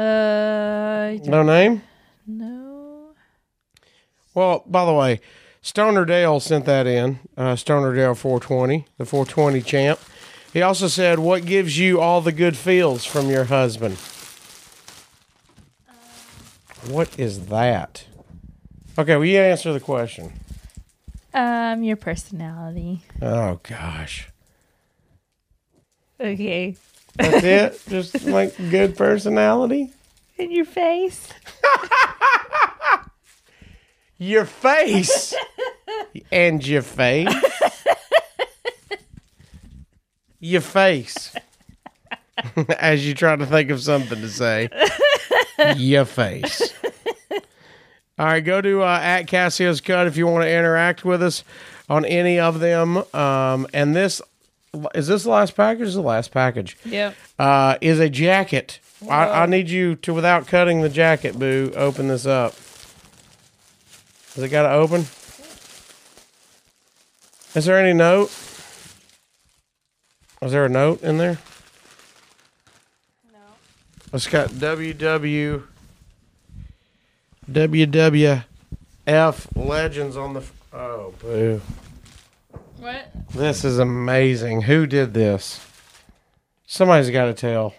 Uh, 0.00 1.18
No 1.26 1.42
name? 1.42 1.82
no. 2.26 3.12
Well, 4.34 4.62
by 4.66 4.84
the 4.86 4.94
way, 4.94 5.20
Stoner 5.60 6.04
Dale 6.06 6.40
sent 6.40 6.64
that 6.64 6.86
in. 6.86 7.18
Uh, 7.36 7.54
Stoner 7.56 7.94
Dale 7.94 8.14
420, 8.14 8.86
the 8.96 9.04
420 9.04 9.60
champ. 9.60 10.00
He 10.52 10.62
also 10.62 10.88
said, 10.88 11.18
"What 11.18 11.44
gives 11.44 11.78
you 11.78 12.00
all 12.00 12.20
the 12.22 12.32
good 12.32 12.56
feels 12.56 13.04
from 13.04 13.28
your 13.28 13.44
husband?" 13.44 13.98
What 16.88 17.18
is 17.18 17.46
that? 17.46 18.04
Okay, 18.98 19.16
will 19.16 19.26
you 19.26 19.38
answer 19.38 19.72
the 19.72 19.80
question? 19.80 20.32
Um, 21.34 21.82
your 21.84 21.96
personality. 21.96 23.02
Oh 23.20 23.60
gosh, 23.62 24.28
Okay. 26.18 26.76
That's 27.16 27.44
it. 27.44 27.82
Just 27.88 28.24
like 28.24 28.56
good 28.56 28.96
personality. 28.96 29.92
In 30.38 30.50
your 30.50 30.64
face. 30.64 31.28
Your 34.22 34.44
face 34.44 35.34
and 36.30 36.66
your 36.66 36.82
face. 36.82 37.34
your 40.38 40.60
face. 40.60 41.34
As 42.78 43.06
you 43.06 43.14
try 43.14 43.34
to 43.36 43.46
think 43.46 43.70
of 43.70 43.80
something 43.80 44.20
to 44.20 44.28
say. 44.28 44.68
Your 45.76 46.04
face. 46.04 46.74
All 48.18 48.26
right, 48.26 48.40
go 48.40 48.60
to 48.60 48.82
uh, 48.82 48.98
at 49.00 49.22
Casio's 49.22 49.80
Cut 49.80 50.06
if 50.06 50.18
you 50.18 50.26
want 50.26 50.44
to 50.44 50.50
interact 50.50 51.02
with 51.02 51.22
us 51.22 51.42
on 51.88 52.04
any 52.04 52.38
of 52.38 52.60
them. 52.60 52.98
Um, 53.14 53.66
and 53.72 53.96
this 53.96 54.20
is 54.94 55.06
this 55.08 55.24
the 55.24 55.30
last 55.30 55.56
package? 55.56 55.88
Is 55.88 55.94
the 55.94 56.00
last 56.02 56.30
package. 56.30 56.76
Yep. 56.84 57.14
Uh, 57.38 57.76
is 57.80 57.98
a 58.00 58.08
jacket. 58.08 58.78
I, 59.08 59.42
I 59.42 59.46
need 59.46 59.70
you 59.70 59.96
to, 59.96 60.12
without 60.14 60.46
cutting 60.46 60.82
the 60.82 60.88
jacket, 60.90 61.38
boo, 61.38 61.72
open 61.74 62.08
this 62.08 62.26
up. 62.26 62.54
Has 64.34 64.44
it 64.44 64.50
got 64.50 64.62
to 64.64 64.70
open? 64.72 65.06
Is 67.54 67.64
there 67.64 67.78
any 67.78 67.92
note? 67.94 68.30
Is 70.42 70.52
there 70.52 70.64
a 70.66 70.68
note 70.68 71.02
in 71.02 71.18
there? 71.18 71.38
No. 73.32 73.38
It's 74.12 74.26
got 74.26 74.50
WW 74.50 75.62
WWF 77.50 78.44
Legends 79.56 80.16
on 80.16 80.34
the. 80.34 80.40
f- 80.40 80.52
Oh, 80.72 81.12
boo. 81.20 81.60
What? 82.80 83.10
This 83.34 83.62
is 83.62 83.78
amazing. 83.78 84.62
Who 84.62 84.86
did 84.86 85.12
this? 85.12 85.60
Somebody's 86.66 87.10
got 87.10 87.26
to 87.26 87.34
tell. 87.34 87.74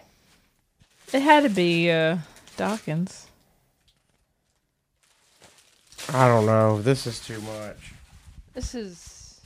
It 1.11 1.21
had 1.21 1.41
to 1.41 1.49
be 1.49 1.89
uh, 1.89 2.17
Dawkins. 2.55 3.25
I 6.13 6.27
don't 6.27 6.45
know. 6.45 6.83
This 6.83 7.07
is 7.07 7.19
too 7.19 7.41
much. 7.41 7.93
This 8.53 8.75
is 8.75 9.41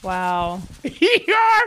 wow. 0.00 0.62
you 0.84 1.34
are. 1.34 1.64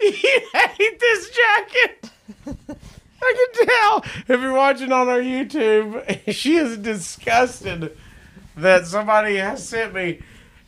You 0.00 0.40
hate 0.54 1.00
this 1.00 1.30
jacket. 1.30 2.10
I 3.22 3.50
can 3.52 3.66
tell. 3.66 4.04
If 4.26 4.40
you're 4.40 4.54
watching 4.54 4.90
on 4.90 5.06
our 5.06 5.20
YouTube, 5.20 6.32
she 6.32 6.56
is 6.56 6.78
disgusted 6.78 7.94
that 8.56 8.86
somebody 8.86 9.36
has 9.36 9.68
sent 9.68 9.92
me 9.92 10.20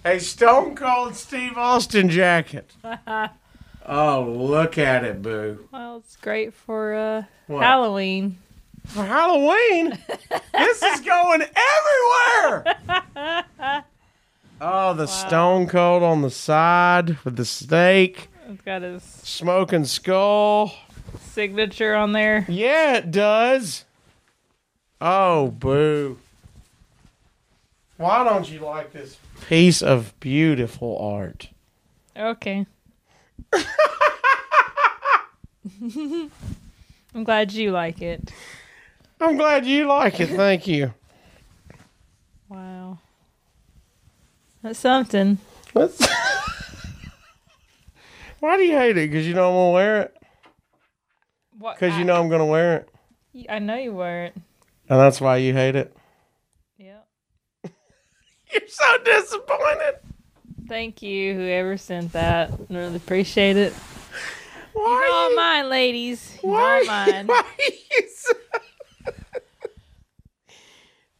a 0.05 0.19
Stone 0.19 0.75
Cold 0.75 1.15
Steve 1.17 1.57
Austin 1.57 2.09
jacket. 2.09 2.71
oh, 3.87 4.35
look 4.37 4.79
at 4.79 5.05
it, 5.05 5.23
boo. 5.23 5.69
Well, 5.73 5.99
it's 5.99 6.17
great 6.17 6.55
for 6.55 6.95
uh, 6.95 7.23
What? 7.47 7.63
Halloween. 7.63 8.39
For 8.87 9.05
Halloween, 9.05 9.97
this 10.53 10.83
is 10.83 11.01
going 11.01 11.43
everywhere. 11.43 13.85
Oh, 14.65 14.95
the 14.95 15.09
Stone 15.09 15.67
Cold 15.67 16.05
on 16.05 16.23
the 16.23 16.31
side 16.31 17.19
with 17.25 17.35
the 17.35 17.45
snake, 17.45 18.29
It's 18.49 18.63
got 18.63 18.83
his 18.83 19.03
smoking 19.03 19.85
skull. 19.87 20.73
signature 21.19 21.97
on 21.97 22.13
there. 22.13 22.47
Yeah, 22.49 22.99
it 22.99 23.11
does. 23.11 23.85
Oh, 25.01 25.49
boo. 25.49 26.17
Why 28.03 28.25
don't 28.25 28.51
you 28.51 28.59
like 28.59 28.93
this 28.93 29.17
piece 29.49 29.81
of 29.81 30.19
beautiful 30.19 30.99
art? 30.99 31.51
Okay. 32.17 32.67
I'm 37.15 37.23
glad 37.23 37.53
you 37.53 37.71
like 37.71 38.03
it. 38.03 38.33
I'm 39.21 39.37
glad 39.37 39.65
you 39.65 39.85
like 39.87 40.19
it. 40.19 40.31
Thank 40.31 40.67
you. 40.67 40.93
Wow. 42.49 42.99
That's 44.63 44.81
something. 44.81 45.39
That's- 45.73 46.05
Why 48.41 48.57
do 48.57 48.65
you 48.65 48.77
hate 48.77 48.97
it? 48.97 49.11
Because 49.13 49.29
you 49.29 49.35
know 49.35 49.47
I'm 49.47 49.55
going 49.55 49.69
to 49.71 49.75
wear 49.75 50.01
it? 50.03 50.17
What? 51.57 51.77
Because 51.79 51.97
you 51.97 52.05
know 52.05 52.21
I'm 52.21 52.29
going 52.29 52.41
to 52.41 52.47
wear 52.47 52.79
it? 52.79 52.89
I 53.49 53.61
know 53.61 53.77
you 53.77 53.93
wear 53.93 54.25
it. 54.25 54.35
And 54.89 54.99
that's 54.99 55.21
why 55.21 55.37
you 55.37 55.53
hate 55.53 55.77
it? 55.77 55.97
You're 58.53 58.69
so 58.69 58.99
disappointed. 59.05 59.95
Thank 60.69 61.03
you, 61.03 61.35
whoever 61.35 61.77
sent 61.77 62.13
that. 62.13 62.51
I 62.51 62.57
really 62.75 62.97
appreciate 62.97 63.57
it. 63.57 63.73
Why 64.73 64.83
are 65.11 65.15
all 65.15 65.31
you- 65.31 65.37
mine, 65.37 65.69
ladies. 65.69 66.31
He's 66.33 66.43
Why 66.43 66.61
all 66.61 66.67
are 66.69 66.81
you- 66.83 66.87
mine. 66.87 67.27
why 67.27 67.39
are 67.41 67.65
you 68.01 68.09
so- 68.09 68.33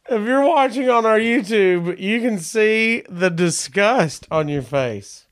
if 0.09 0.27
you're 0.27 0.45
watching 0.45 0.89
on 0.89 1.05
our 1.05 1.19
YouTube, 1.19 1.97
you 1.99 2.19
can 2.21 2.37
see 2.39 3.03
the 3.09 3.29
disgust 3.29 4.27
on 4.31 4.47
your 4.49 4.61
face. 4.61 5.25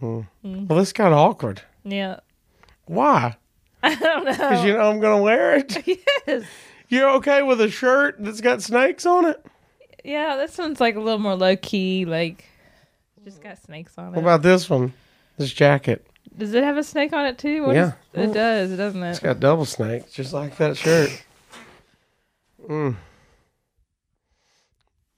Hmm. 0.00 0.20
Well, 0.42 0.78
this 0.78 0.92
got 0.92 1.12
awkward. 1.12 1.62
Yeah. 1.84 2.20
Why? 2.86 3.36
I 3.82 3.94
don't 3.94 4.24
know. 4.24 4.32
Because 4.32 4.64
you 4.64 4.72
know 4.74 4.90
I'm 4.90 5.00
going 5.00 5.18
to 5.18 5.22
wear 5.22 5.56
it. 5.56 5.86
yes. 6.26 6.44
You're 6.88 7.10
okay 7.16 7.42
with 7.42 7.60
a 7.60 7.70
shirt 7.70 8.16
that's 8.18 8.40
got 8.40 8.62
snakes 8.62 9.06
on 9.06 9.24
it? 9.26 9.44
Yeah, 10.04 10.36
this 10.36 10.58
one's 10.58 10.80
like 10.80 10.96
a 10.96 11.00
little 11.00 11.18
more 11.18 11.34
low 11.34 11.56
key, 11.56 12.04
like 12.04 12.44
just 13.24 13.42
got 13.42 13.58
snakes 13.58 13.96
on 13.96 14.08
it. 14.08 14.16
What 14.16 14.20
about 14.22 14.42
this 14.42 14.68
one? 14.68 14.92
This 15.38 15.52
jacket. 15.52 16.06
Does 16.36 16.52
it 16.52 16.62
have 16.64 16.76
a 16.76 16.84
snake 16.84 17.12
on 17.12 17.24
it 17.26 17.38
too? 17.38 17.62
What 17.64 17.74
Yeah. 17.74 17.92
is- 18.12 18.30
it 18.30 18.34
does, 18.34 18.76
doesn't 18.76 19.02
it? 19.02 19.10
It's 19.10 19.18
got 19.20 19.40
double 19.40 19.64
snakes, 19.64 20.12
just 20.12 20.32
like 20.32 20.56
that 20.58 20.76
shirt. 20.76 21.10
Mm. 22.68 22.96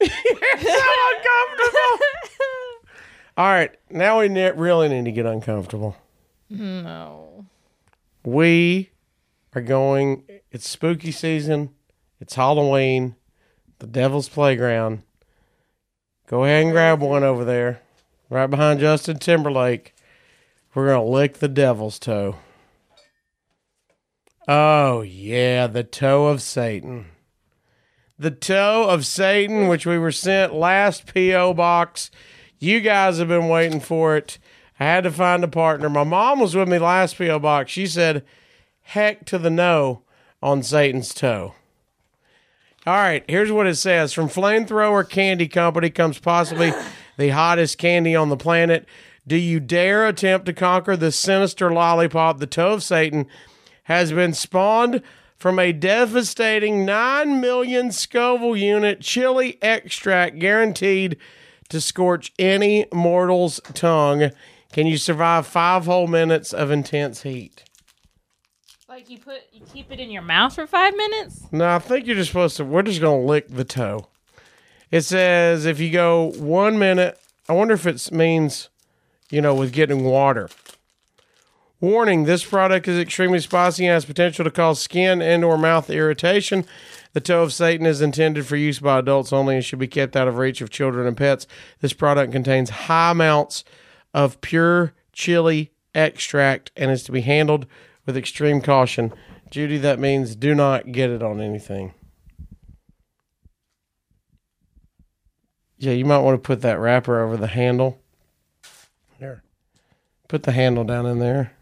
You're 0.00 0.08
so 0.10 0.82
uncomfortable. 1.14 2.06
All 3.38 3.46
right, 3.46 3.74
now 3.90 4.20
we 4.20 4.28
ne- 4.28 4.52
really 4.52 4.88
need 4.88 5.04
to 5.06 5.12
get 5.12 5.26
uncomfortable. 5.26 5.96
no. 6.48 7.44
We 8.24 8.90
are 9.54 9.62
going. 9.62 10.24
It's 10.50 10.68
spooky 10.68 11.10
season. 11.10 11.70
It's 12.20 12.34
Halloween. 12.34 13.16
The 13.78 13.86
Devil's 13.86 14.28
Playground. 14.28 15.02
Go 16.28 16.44
ahead 16.44 16.64
and 16.64 16.72
grab 16.72 17.00
one 17.00 17.24
over 17.24 17.44
there, 17.44 17.82
right 18.30 18.46
behind 18.46 18.80
Justin 18.80 19.18
Timberlake. 19.18 19.94
We're 20.74 20.88
gonna 20.88 21.04
lick 21.04 21.38
the 21.38 21.48
devil's 21.48 21.98
toe. 21.98 22.36
Oh 24.48 25.02
yeah, 25.02 25.66
the 25.66 25.84
toe 25.84 26.26
of 26.26 26.42
Satan. 26.42 27.06
The 28.18 28.30
toe 28.30 28.88
of 28.88 29.04
Satan, 29.04 29.68
which 29.68 29.84
we 29.84 29.98
were 29.98 30.12
sent 30.12 30.54
last 30.54 31.12
PO 31.12 31.54
box. 31.54 32.10
You 32.58 32.80
guys 32.80 33.18
have 33.18 33.28
been 33.28 33.48
waiting 33.48 33.80
for 33.80 34.16
it. 34.16 34.38
I 34.80 34.84
had 34.84 35.04
to 35.04 35.10
find 35.10 35.44
a 35.44 35.48
partner. 35.48 35.90
My 35.90 36.04
mom 36.04 36.40
was 36.40 36.54
with 36.54 36.68
me 36.68 36.78
last 36.78 37.18
PO 37.18 37.40
box. 37.40 37.70
She 37.72 37.86
said, 37.86 38.24
"Heck 38.82 39.26
to 39.26 39.38
the 39.38 39.50
no" 39.50 40.02
on 40.42 40.62
Satan's 40.62 41.14
toe. 41.14 41.54
All 42.86 42.94
right, 42.94 43.24
here's 43.28 43.50
what 43.50 43.66
it 43.66 43.76
says. 43.76 44.12
From 44.12 44.28
Flamethrower 44.28 45.08
Candy 45.08 45.48
Company 45.48 45.90
comes 45.90 46.18
possibly 46.18 46.72
the 47.16 47.30
hottest 47.30 47.78
candy 47.78 48.14
on 48.14 48.28
the 48.28 48.36
planet. 48.36 48.86
Do 49.26 49.36
you 49.36 49.58
dare 49.58 50.06
attempt 50.06 50.46
to 50.46 50.52
conquer 50.52 50.96
the 50.96 51.10
sinister 51.10 51.72
lollipop? 51.72 52.38
The 52.38 52.46
toe 52.46 52.74
of 52.74 52.82
Satan 52.84 53.26
has 53.84 54.12
been 54.12 54.34
spawned 54.34 55.02
from 55.36 55.58
a 55.58 55.72
devastating 55.72 56.84
9 56.84 57.40
million 57.40 57.90
Scoville 57.90 58.56
unit 58.56 59.00
chili 59.00 59.58
extract 59.60 60.38
guaranteed 60.38 61.16
to 61.68 61.80
scorch 61.80 62.32
any 62.38 62.86
mortal's 62.92 63.60
tongue. 63.74 64.30
Can 64.72 64.86
you 64.86 64.96
survive 64.96 65.46
five 65.46 65.86
whole 65.86 66.06
minutes 66.06 66.52
of 66.52 66.70
intense 66.70 67.22
heat? 67.22 67.64
Like 68.96 69.10
you 69.10 69.18
put 69.18 69.42
you 69.52 69.60
keep 69.74 69.92
it 69.92 70.00
in 70.00 70.10
your 70.10 70.22
mouth 70.22 70.54
for 70.54 70.66
five 70.66 70.96
minutes? 70.96 71.48
No, 71.52 71.68
I 71.68 71.78
think 71.80 72.06
you're 72.06 72.16
just 72.16 72.30
supposed 72.30 72.56
to. 72.56 72.64
We're 72.64 72.80
just 72.80 72.98
gonna 72.98 73.20
lick 73.20 73.46
the 73.46 73.62
toe. 73.62 74.08
It 74.90 75.02
says 75.02 75.66
if 75.66 75.78
you 75.78 75.90
go 75.90 76.32
one 76.38 76.78
minute. 76.78 77.20
I 77.46 77.52
wonder 77.52 77.74
if 77.74 77.86
it 77.86 78.10
means, 78.10 78.70
you 79.28 79.42
know, 79.42 79.54
with 79.54 79.74
getting 79.74 80.04
water. 80.04 80.48
Warning: 81.78 82.24
This 82.24 82.42
product 82.42 82.88
is 82.88 82.98
extremely 82.98 83.38
spicy 83.40 83.84
and 83.84 83.92
has 83.92 84.06
potential 84.06 84.46
to 84.46 84.50
cause 84.50 84.80
skin 84.80 85.20
and/or 85.20 85.58
mouth 85.58 85.90
irritation. 85.90 86.64
The 87.12 87.20
toe 87.20 87.42
of 87.42 87.52
Satan 87.52 87.84
is 87.84 88.00
intended 88.00 88.46
for 88.46 88.56
use 88.56 88.78
by 88.78 89.00
adults 89.00 89.30
only 89.30 89.56
and 89.56 89.64
should 89.64 89.78
be 89.78 89.88
kept 89.88 90.16
out 90.16 90.26
of 90.26 90.38
reach 90.38 90.62
of 90.62 90.70
children 90.70 91.06
and 91.06 91.18
pets. 91.18 91.46
This 91.82 91.92
product 91.92 92.32
contains 92.32 92.70
high 92.70 93.10
amounts 93.10 93.62
of 94.14 94.40
pure 94.40 94.94
chili 95.12 95.72
extract 95.94 96.70
and 96.78 96.90
is 96.90 97.02
to 97.02 97.12
be 97.12 97.20
handled 97.20 97.66
with 98.06 98.16
extreme 98.16 98.60
caution. 98.62 99.12
Judy, 99.50 99.78
that 99.78 99.98
means 99.98 100.34
do 100.34 100.54
not 100.54 100.92
get 100.92 101.10
it 101.10 101.22
on 101.22 101.40
anything. 101.40 101.92
Yeah, 105.78 105.92
you 105.92 106.04
might 106.04 106.20
want 106.20 106.42
to 106.42 106.46
put 106.46 106.62
that 106.62 106.78
wrapper 106.78 107.20
over 107.20 107.36
the 107.36 107.48
handle. 107.48 108.00
Here. 109.18 109.42
Put 110.28 110.44
the 110.44 110.52
handle 110.52 110.84
down 110.84 111.04
in 111.06 111.18
there. 111.18 111.52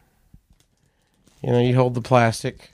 You 1.43 1.51
know, 1.51 1.61
you 1.61 1.75
hold 1.75 1.95
the 1.95 2.01
plastic. 2.01 2.71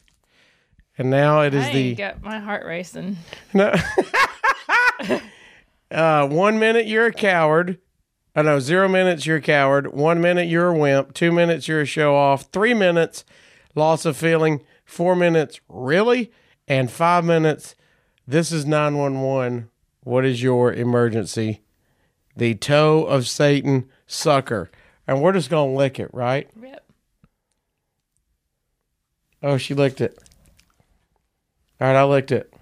And 0.99 1.11
now 1.11 1.41
it 1.41 1.55
is 1.55 1.65
I 1.65 1.73
the 1.73 1.95
got 1.95 2.23
my 2.23 2.39
heart 2.39 2.67
racing. 2.67 3.17
no. 3.55 3.75
uh, 5.91 6.29
one 6.29 6.59
minute 6.59 6.87
you're 6.87 7.07
a 7.07 7.13
coward. 7.13 7.79
I 8.37 8.43
know 8.43 8.61
zero 8.61 8.87
minutes 8.87 9.25
you're 9.27 9.39
a 9.39 9.43
coward. 9.43 9.95
One 9.95 10.21
minute 10.21 10.47
you're 10.47 10.69
a 10.69 10.79
wimp. 10.79 11.15
Two 11.15 11.33
minutes 11.33 11.67
you're 11.67 11.81
a 11.81 11.87
show 11.87 12.15
off. 12.15 12.51
Three 12.53 12.75
minutes 12.75 13.25
loss 13.81 14.05
of 14.05 14.17
feeling. 14.17 14.63
Four 14.85 15.17
minutes 15.17 15.61
really, 15.69 16.31
and 16.69 16.91
five 16.91 17.25
minutes 17.25 17.75
This 18.27 18.53
is 18.53 18.65
911. 18.67 19.71
What 20.05 20.25
is 20.25 20.43
your 20.43 20.73
emergency? 20.73 21.63
The 22.37 22.55
toe 22.55 23.05
of 23.05 23.27
Satan 23.27 23.89
sucker. 24.07 24.71
And 25.07 25.21
we're 25.21 25.33
just 25.33 25.51
going 25.51 25.73
to 25.73 25.77
lick 25.77 25.99
it, 25.99 26.11
right? 26.13 26.49
Yep. 26.63 26.85
Oh, 29.43 29.57
she 29.57 29.75
licked 29.75 30.01
it. 30.01 30.17
All 31.81 31.89
right, 31.89 31.97
I 31.97 32.05
licked 32.05 32.31
it. 32.31 32.53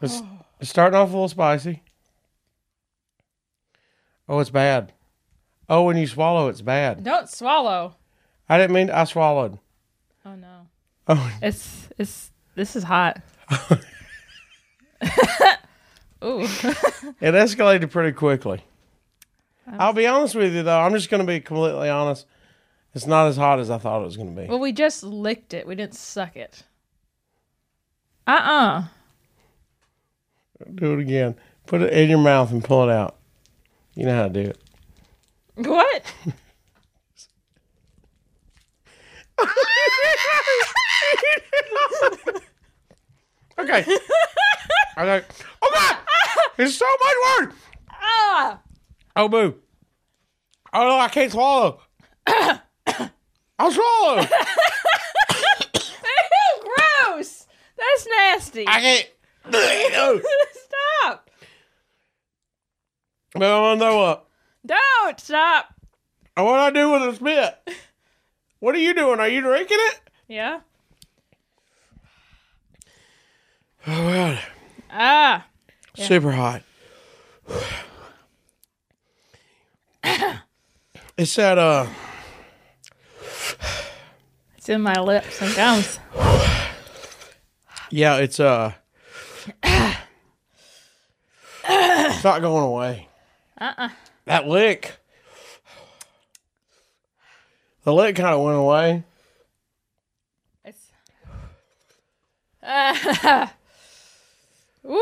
It's, 0.00 0.22
it's 0.60 0.70
starting 0.70 0.96
off 0.96 1.10
a 1.10 1.12
little 1.12 1.28
spicy. 1.28 1.82
Oh, 4.28 4.38
it's 4.38 4.50
bad. 4.50 4.92
Oh, 5.68 5.82
when 5.82 5.96
you 5.96 6.06
swallow, 6.06 6.48
it's 6.48 6.62
bad. 6.62 7.02
Don't 7.02 7.28
swallow. 7.28 7.96
I 8.48 8.58
didn't 8.58 8.74
mean 8.74 8.86
to 8.88 8.98
I 8.98 9.04
swallowed. 9.04 9.58
Oh 10.24 10.34
no. 10.34 10.66
Oh, 11.08 11.32
It's 11.42 11.88
it's 11.98 12.30
this 12.54 12.76
is 12.76 12.84
hot. 12.84 13.20
Ooh. 16.24 16.40
it 16.42 17.34
escalated 17.34 17.90
pretty 17.90 18.12
quickly. 18.12 18.62
I'll 19.78 19.92
be 19.92 20.06
honest 20.06 20.34
with 20.34 20.54
you, 20.54 20.62
though. 20.62 20.78
I'm 20.80 20.92
just 20.92 21.10
going 21.10 21.20
to 21.20 21.26
be 21.26 21.40
completely 21.40 21.88
honest. 21.88 22.26
It's 22.94 23.06
not 23.06 23.26
as 23.28 23.36
hot 23.36 23.58
as 23.60 23.70
I 23.70 23.78
thought 23.78 24.02
it 24.02 24.04
was 24.04 24.16
going 24.16 24.34
to 24.34 24.42
be. 24.42 24.48
well, 24.48 24.58
we 24.60 24.72
just 24.72 25.02
licked 25.02 25.52
it. 25.52 25.66
We 25.66 25.74
didn't 25.74 25.94
suck 25.94 26.36
it. 26.36 26.62
Uh-uh. 28.26 28.84
Do 30.74 30.94
it 30.94 31.00
again. 31.00 31.34
Put 31.66 31.82
it 31.82 31.92
in 31.92 32.08
your 32.10 32.18
mouth 32.18 32.50
and 32.52 32.62
pull 32.62 32.88
it 32.88 32.92
out. 32.92 33.16
You 33.94 34.06
know 34.06 34.14
how 34.14 34.28
to 34.28 34.30
do 34.30 34.40
it. 34.50 34.58
What? 35.56 36.14
Okay. 43.56 43.84
okay. 44.98 45.24
Oh, 45.62 45.70
God! 45.72 45.96
It's 46.58 46.74
so 46.76 46.84
much 46.84 47.14
work! 47.38 47.54
Ah! 47.90 48.58
Oh, 49.14 49.28
boo. 49.28 49.54
Oh, 50.72 50.80
no, 50.80 50.98
I 50.98 51.06
can't 51.08 51.30
swallow. 51.30 51.80
I'll 52.26 53.70
swallow. 53.70 54.16
Gross! 56.62 57.46
That's 57.76 58.08
nasty. 58.18 58.66
I 58.66 58.80
can't. 58.80 59.08
Stop! 61.04 61.30
But 63.34 63.42
I'm 63.44 63.62
going 63.62 63.78
to 63.78 63.84
throw 63.84 64.02
up. 64.02 64.30
Don't 64.66 65.20
stop. 65.20 65.66
And 66.36 66.44
what 66.46 66.58
I 66.58 66.70
do 66.70 66.90
with 66.90 67.02
a 67.02 67.14
spit? 67.14 67.68
What 68.64 68.74
are 68.74 68.78
you 68.78 68.94
doing? 68.94 69.20
Are 69.20 69.28
you 69.28 69.42
drinking 69.42 69.76
it? 69.78 70.00
Yeah. 70.26 70.60
Oh, 73.86 74.10
God. 74.10 74.38
Ah. 74.90 75.46
Super 75.94 76.32
hot. 76.32 76.62
it's 81.18 81.34
that, 81.36 81.58
uh, 81.58 81.86
It's 84.56 84.70
in 84.70 84.80
my 84.80 84.98
lips 84.98 85.42
and 85.42 85.54
gums. 85.54 85.98
yeah, 87.90 88.16
it's, 88.16 88.40
uh, 88.40 88.72
it's 91.68 92.24
not 92.24 92.40
going 92.40 92.64
away. 92.64 93.08
Uh-uh. 93.60 93.90
That 94.24 94.48
lick. 94.48 94.94
The 97.84 97.92
lick 97.92 98.16
kind 98.16 98.34
of 98.34 98.42
went 98.42 98.58
away. 98.58 99.04
It's. 100.64 100.90
Ah. 102.62 103.52
Woo! 104.82 104.98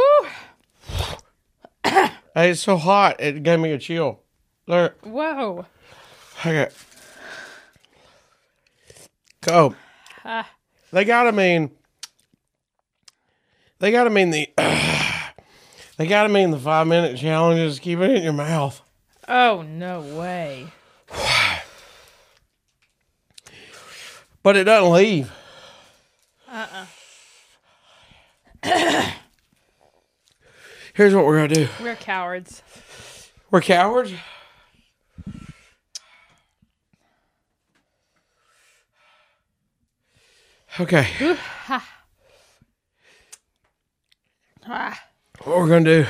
Hey, 1.84 2.50
it's 2.50 2.60
so 2.60 2.76
hot, 2.76 3.20
it 3.20 3.42
gave 3.42 3.60
me 3.60 3.72
a 3.72 3.78
chill. 3.78 4.20
There, 4.66 4.94
Whoa. 5.02 5.66
okay. 6.40 6.68
Go. 9.42 9.74
Ah. 10.24 10.48
They 10.92 11.04
gotta 11.04 11.32
mean. 11.32 11.70
They 13.80 13.90
gotta 13.90 14.10
mean 14.10 14.30
the. 14.30 14.48
they 15.96 16.06
gotta 16.06 16.28
mean 16.28 16.52
the 16.52 16.58
five 16.58 16.86
minute 16.86 17.18
challenges. 17.18 17.78
keep 17.78 17.98
it 17.98 18.10
in 18.10 18.22
your 18.22 18.32
mouth. 18.32 18.80
Oh 19.28 19.62
no 19.62 20.00
way. 20.00 20.68
But 24.42 24.56
it 24.56 24.64
doesn't 24.64 24.92
leave. 24.92 25.30
Uh-uh. 26.50 26.86
Here's 30.94 31.14
what 31.14 31.24
we're 31.24 31.36
gonna 31.36 31.54
do. 31.54 31.68
We're 31.80 31.96
cowards. 31.96 32.62
We're 33.50 33.60
cowards. 33.60 34.12
Okay. 40.80 41.06
Ah. 44.64 45.02
What 45.44 45.58
we're 45.58 45.68
gonna 45.68 45.84
do? 45.84 46.06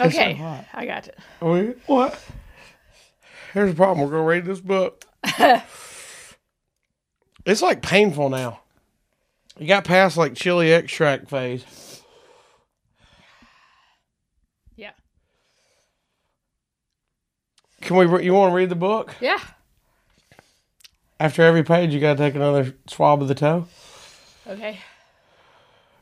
Okay. 0.00 0.64
I 0.72 0.86
got 0.86 1.08
it. 1.08 1.18
We, 1.40 1.74
what? 1.86 2.18
Here's 3.52 3.70
the 3.70 3.76
problem. 3.76 4.00
We're 4.00 4.12
gonna 4.12 4.26
read 4.26 4.44
this 4.44 4.60
book. 4.60 5.04
it's 7.46 7.62
like 7.62 7.82
painful 7.82 8.28
now. 8.28 8.60
You 9.58 9.68
got 9.68 9.84
past 9.84 10.16
like 10.16 10.34
chili 10.34 10.72
extract 10.72 11.30
phase. 11.30 12.02
Yeah. 14.74 14.90
Can 17.80 17.96
we? 17.96 18.24
You 18.24 18.34
want 18.34 18.50
to 18.50 18.56
read 18.56 18.70
the 18.70 18.74
book? 18.74 19.14
Yeah. 19.20 19.38
After 21.20 21.42
every 21.42 21.62
page, 21.62 21.94
you 21.94 22.00
gotta 22.00 22.18
take 22.18 22.34
another 22.34 22.74
swab 22.88 23.22
of 23.22 23.28
the 23.28 23.36
toe. 23.36 23.68
Okay. 24.48 24.80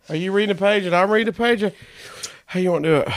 Are 0.08 0.16
you 0.16 0.32
reading 0.32 0.56
a 0.56 0.58
page 0.58 0.84
and 0.84 0.96
I'm 0.96 1.10
reading 1.10 1.28
a 1.28 1.32
page? 1.36 1.62
How 2.46 2.60
you 2.60 2.72
want 2.72 2.84
to 2.84 2.88
do 2.88 2.96
it? 2.96 3.08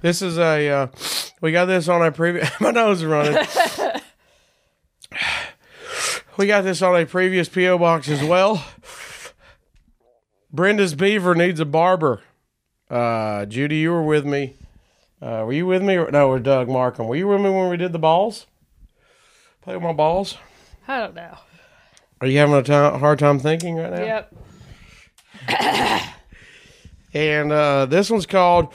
This 0.00 0.22
is 0.22 0.38
a. 0.38 0.68
Uh, 0.68 0.86
we 1.40 1.52
got 1.52 1.66
this 1.66 1.88
on 1.88 2.02
our 2.02 2.12
previous. 2.12 2.48
My 2.60 2.70
nose 2.70 2.98
is 2.98 3.06
running. 3.06 3.36
we 6.36 6.46
got 6.46 6.62
this 6.62 6.82
on 6.82 7.00
a 7.00 7.06
previous 7.06 7.48
PO 7.48 7.78
box 7.78 8.08
as 8.08 8.22
well. 8.22 8.64
Brenda's 10.52 10.94
beaver 10.94 11.34
needs 11.34 11.60
a 11.60 11.64
barber. 11.64 12.22
Uh, 12.90 13.44
Judy, 13.46 13.76
you 13.76 13.92
were 13.92 14.02
with 14.02 14.24
me. 14.24 14.56
Uh, 15.20 15.42
were 15.44 15.52
you 15.52 15.66
with 15.66 15.82
me? 15.82 15.96
Or, 15.96 16.10
no, 16.10 16.28
we're 16.28 16.38
Doug 16.38 16.68
Markham. 16.68 17.06
Were 17.06 17.16
you 17.16 17.28
with 17.28 17.40
me 17.40 17.50
when 17.50 17.68
we 17.68 17.76
did 17.76 17.92
the 17.92 17.98
balls? 17.98 18.46
Play 19.62 19.74
with 19.74 19.82
my 19.82 19.92
balls. 19.92 20.38
I 20.86 21.00
don't 21.00 21.14
know. 21.14 21.36
Are 22.20 22.26
you 22.26 22.38
having 22.38 22.54
a 22.54 22.62
time, 22.62 22.98
hard 22.98 23.18
time 23.18 23.38
thinking 23.38 23.76
right 23.76 23.92
now? 23.92 24.00
Yep. 24.00 24.34
And 27.14 27.52
uh, 27.52 27.86
this 27.86 28.10
one's 28.10 28.26
called 28.26 28.72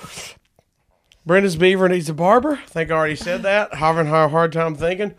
Brenda's 1.25 1.55
Beaver 1.55 1.87
Needs 1.87 2.09
a 2.09 2.13
Barber. 2.13 2.53
I 2.53 2.67
think 2.67 2.91
I 2.91 2.95
already 2.95 3.15
said 3.15 3.43
that. 3.43 3.75
Having 3.75 4.07
a 4.07 4.27
hard 4.27 4.51
time 4.51 4.75
thinking. 4.75 5.15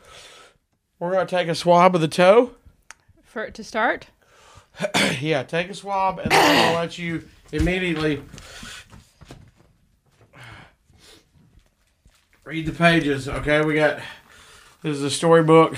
We're 0.98 1.12
going 1.12 1.26
to 1.26 1.36
take 1.36 1.48
a 1.48 1.54
swab 1.54 1.94
of 1.94 2.00
the 2.00 2.08
toe. 2.08 2.52
For 3.22 3.44
it 3.44 3.54
to 3.54 3.64
start. 3.64 4.08
Yeah, 5.20 5.44
take 5.44 5.70
a 5.70 5.74
swab, 5.74 6.18
and 6.18 6.32
then 6.32 6.68
I'll 6.68 6.80
let 6.80 6.98
you 6.98 7.26
immediately 7.52 8.22
read 12.44 12.66
the 12.66 12.72
pages. 12.72 13.28
Okay, 13.28 13.64
we 13.64 13.74
got 13.74 14.00
this 14.82 14.96
is 14.96 15.02
a 15.02 15.10
storybook. 15.10 15.76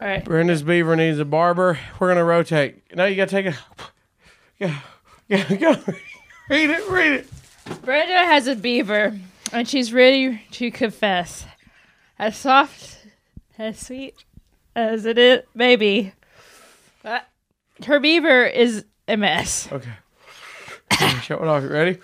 All 0.00 0.08
right. 0.08 0.24
Brenda's 0.24 0.62
Beaver 0.62 0.96
Needs 0.96 1.18
a 1.18 1.24
Barber. 1.24 1.78
We're 1.98 2.06
going 2.06 2.18
to 2.18 2.24
rotate. 2.24 2.94
No, 2.94 3.04
you 3.04 3.16
got 3.16 3.28
to 3.28 3.42
take 3.42 3.46
a. 3.46 3.58
Yeah, 4.58 4.78
yeah, 5.28 5.54
go. 5.54 5.72
Read 6.48 6.70
it, 6.70 6.88
read 6.88 7.12
it. 7.12 7.28
Brenda 7.82 8.14
has 8.14 8.46
a 8.46 8.56
beaver, 8.56 9.18
and 9.52 9.68
she's 9.68 9.92
ready 9.92 10.42
to 10.52 10.70
confess. 10.70 11.46
As 12.18 12.36
soft, 12.36 12.98
as 13.58 13.78
sweet 13.78 14.24
as 14.74 15.04
it 15.04 15.18
is, 15.18 15.42
maybe. 15.54 16.12
Uh, 17.04 17.20
her 17.86 18.00
beaver 18.00 18.44
is 18.44 18.84
a 19.08 19.16
mess. 19.16 19.70
Okay. 19.70 19.90
Shut 21.22 21.40
it 21.40 21.46
off. 21.46 21.62
You 21.62 21.68
ready? 21.68 21.98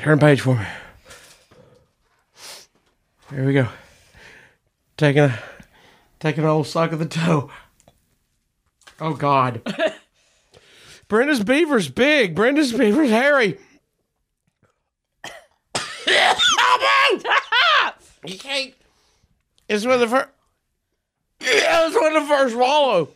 Turn 0.00 0.18
page 0.18 0.40
for 0.40 0.56
me. 0.56 0.66
Here 3.30 3.46
we 3.46 3.54
go. 3.54 3.68
Taking 4.96 5.22
a 5.22 5.38
taking 6.20 6.44
an 6.44 6.50
old 6.50 6.66
sock 6.66 6.92
of 6.92 6.98
the 6.98 7.06
toe. 7.06 7.50
Oh 9.00 9.14
God. 9.14 9.62
Brenda's 11.08 11.42
beaver's 11.42 11.88
big. 11.88 12.34
Brenda's 12.34 12.72
beaver's 12.72 13.10
hairy. 13.10 13.58
You 18.24 18.38
can't. 18.38 18.74
It's 19.68 19.84
with 19.84 20.00
the 20.00 20.08
first. 20.08 20.28
Yeah, 21.40 21.86
it's 21.86 21.94
with 21.94 22.12
the 22.14 22.26
first 22.28 22.54
swallow. 22.54 23.08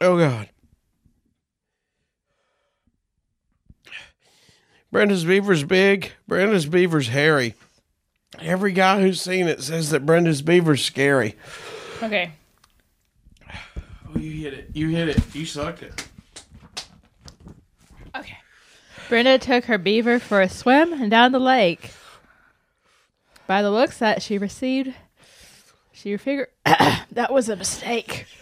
Oh 0.00 0.18
God. 0.18 0.48
Brenda's 4.92 5.24
beaver's 5.24 5.64
big. 5.64 6.12
Brenda's 6.28 6.66
beaver's 6.66 7.08
hairy. 7.08 7.54
Every 8.40 8.72
guy 8.72 9.00
who's 9.00 9.20
seen 9.20 9.48
it 9.48 9.62
says 9.62 9.90
that 9.90 10.06
Brenda's 10.06 10.42
beaver's 10.42 10.84
scary. 10.84 11.34
Okay. 12.02 12.30
Oh, 13.48 14.18
you 14.18 14.30
hit 14.42 14.54
it. 14.54 14.70
You 14.74 14.88
hit 14.88 15.08
it. 15.08 15.34
You 15.34 15.46
sucked 15.46 15.82
it. 15.82 16.08
Okay. 18.14 18.36
Brenda 19.08 19.38
took 19.38 19.64
her 19.66 19.78
beaver 19.78 20.18
for 20.18 20.40
a 20.40 20.48
swim 20.48 20.92
and 20.92 21.08
down 21.10 21.30
the 21.32 21.38
lake. 21.38 21.92
By 23.46 23.62
the 23.62 23.70
looks 23.70 23.98
that 23.98 24.20
she 24.22 24.38
received, 24.38 24.92
she 25.92 26.16
figured 26.16 26.48
that 26.64 27.32
was 27.32 27.48
a 27.48 27.56
mistake. 27.56 28.26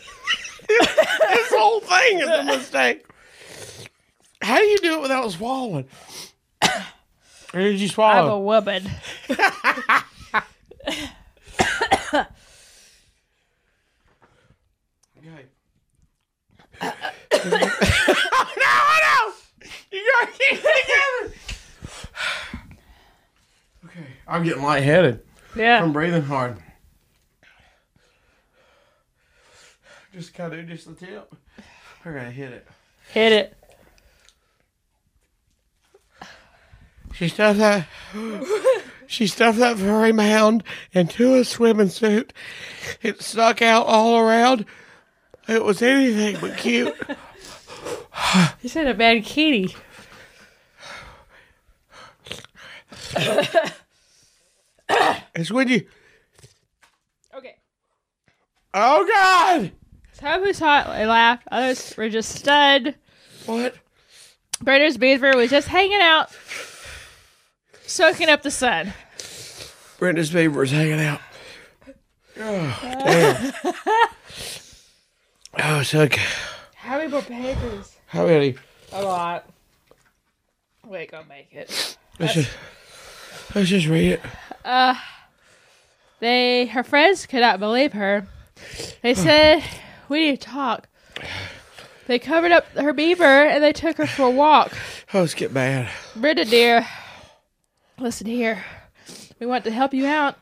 This 0.66 1.52
whole 1.52 1.80
thing 1.80 2.20
is 2.20 2.26
a 2.28 2.42
mistake. 2.44 3.04
How 4.40 4.56
do 4.58 4.64
you 4.64 4.78
do 4.78 4.94
it 4.94 5.02
without 5.02 5.30
swallowing? 5.30 5.86
Or 7.52 7.60
did 7.60 7.78
you 7.78 7.88
swallow? 7.88 8.12
I'm 8.12 8.24
a 8.24 8.28
swallow? 8.28 8.40
woman. 8.40 8.90
Okay. 15.18 15.46
no, 16.80 16.90
no! 18.60 19.32
You 19.92 20.12
gotta 20.12 20.32
keep 20.32 20.52
it 20.52 20.62
together. 20.62 21.34
okay, 23.86 24.06
I'm 24.34 24.42
getting 24.42 24.64
lightheaded 24.64 25.20
Yeah. 25.54 25.78
from 25.80 25.92
breathing 25.92 26.22
hard. 26.24 26.56
Just 30.12 30.34
kind 30.34 30.52
of 30.52 30.66
just 30.66 30.86
the 30.88 30.94
tip. 31.06 31.32
I 32.04 32.10
gotta 32.10 32.32
hit 32.32 32.50
it. 32.52 32.66
Hit 33.12 33.32
it. 33.32 33.56
She 37.14 37.28
stuffed 37.28 37.58
that. 37.60 37.86
She 39.06 39.26
stuffed 39.28 39.58
that 39.58 39.76
furry 39.78 40.10
mound 40.12 40.64
into 40.92 41.34
a 41.34 41.44
swimming 41.44 41.90
suit. 41.90 42.32
It 43.02 43.22
stuck 43.22 43.62
out 43.62 43.86
all 43.86 44.18
around. 44.18 44.64
It 45.46 45.62
was 45.62 45.80
anything 45.82 46.38
but 46.40 46.56
cute. 46.58 46.96
You 48.62 48.68
said 48.68 48.88
a 48.88 48.94
bad 48.94 49.24
kitty. 49.24 49.76
It's 55.34 55.50
when 55.50 55.68
you. 55.68 55.86
Okay. 57.34 57.56
Oh 58.72 59.06
God! 59.06 59.72
Some 60.12 60.44
who 60.44 60.52
saw 60.52 60.92
it 60.94 61.06
laughed. 61.06 61.46
Others 61.50 61.94
were 61.96 62.08
just 62.08 62.30
stunned. 62.30 62.94
What? 63.46 63.74
Brenda's 64.62 64.96
beaver 64.96 65.32
was 65.36 65.50
just 65.50 65.68
hanging 65.68 66.00
out, 66.00 66.30
soaking 67.86 68.28
up 68.28 68.42
the 68.42 68.50
sun. 68.50 68.94
Brenda's 69.98 70.30
beaver 70.30 70.62
is 70.62 70.70
hanging 70.70 71.00
out. 71.00 71.20
Uh. 71.88 71.90
Oh, 72.36 72.78
damn. 72.82 73.74
oh, 75.76 75.80
it's 75.80 75.94
okay. 75.94 76.20
How 76.74 76.98
many 76.98 77.08
more 77.10 77.22
pages? 77.22 77.96
How 78.06 78.26
many? 78.26 78.56
A 78.92 79.02
lot. 79.02 79.48
Wait, 80.84 81.12
go 81.12 81.22
make 81.28 81.52
it. 81.52 81.96
Let's 82.18 82.34
just, 82.34 82.50
let's 83.54 83.68
just 83.68 83.86
read 83.86 84.12
it. 84.12 84.20
Uh, 84.64 84.94
They, 86.20 86.66
her 86.66 86.82
friends 86.82 87.26
could 87.26 87.40
not 87.40 87.60
believe 87.60 87.92
her. 87.92 88.26
They 89.02 89.14
said, 89.14 89.62
"We 90.08 90.20
need 90.20 90.40
to 90.40 90.46
talk." 90.46 90.88
They 92.06 92.18
covered 92.18 92.52
up 92.52 92.66
her 92.76 92.92
beaver 92.92 93.24
and 93.24 93.64
they 93.64 93.72
took 93.72 93.96
her 93.96 94.06
for 94.06 94.26
a 94.26 94.30
walk. 94.30 94.72
Oh, 95.14 95.22
it's 95.22 95.34
get 95.34 95.54
bad. 95.54 95.90
Brenda, 96.14 96.44
dear, 96.44 96.86
listen 97.98 98.26
here. 98.26 98.62
We 99.40 99.46
want 99.46 99.64
to 99.64 99.70
help 99.70 99.94
you 99.94 100.06
out. 100.06 100.36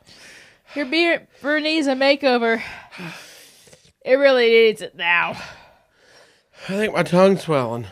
Your 0.75 0.85
beaver 0.85 1.59
needs 1.59 1.87
a 1.87 1.93
makeover. 1.93 2.61
It 4.03 4.15
really 4.15 4.49
needs 4.49 4.81
it 4.81 4.95
now. 4.95 5.31
I 6.67 6.73
think 6.73 6.93
my 6.93 7.03
tongue's 7.03 7.43
swelling. 7.43 7.87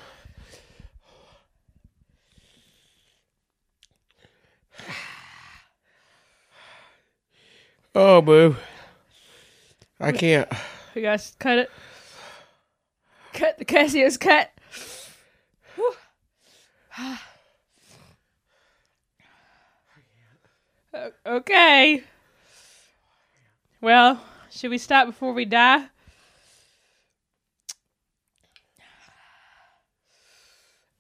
Oh, 7.94 8.22
boo. 8.22 8.56
I 10.00 10.14
can't. 10.14 10.50
You 10.96 11.02
guys 11.02 11.36
cut 11.40 11.58
it. 11.58 11.70
Cut 13.34 13.58
the 13.58 13.66
Casio's 13.66 14.18
cut. 14.18 14.52
Whew. 15.76 15.94
Okay. 21.26 22.04
Well, 23.80 24.22
should 24.52 24.72
we 24.72 24.78
stop 24.78 25.08
before 25.08 25.32
we 25.32 25.46
die? 25.46 25.86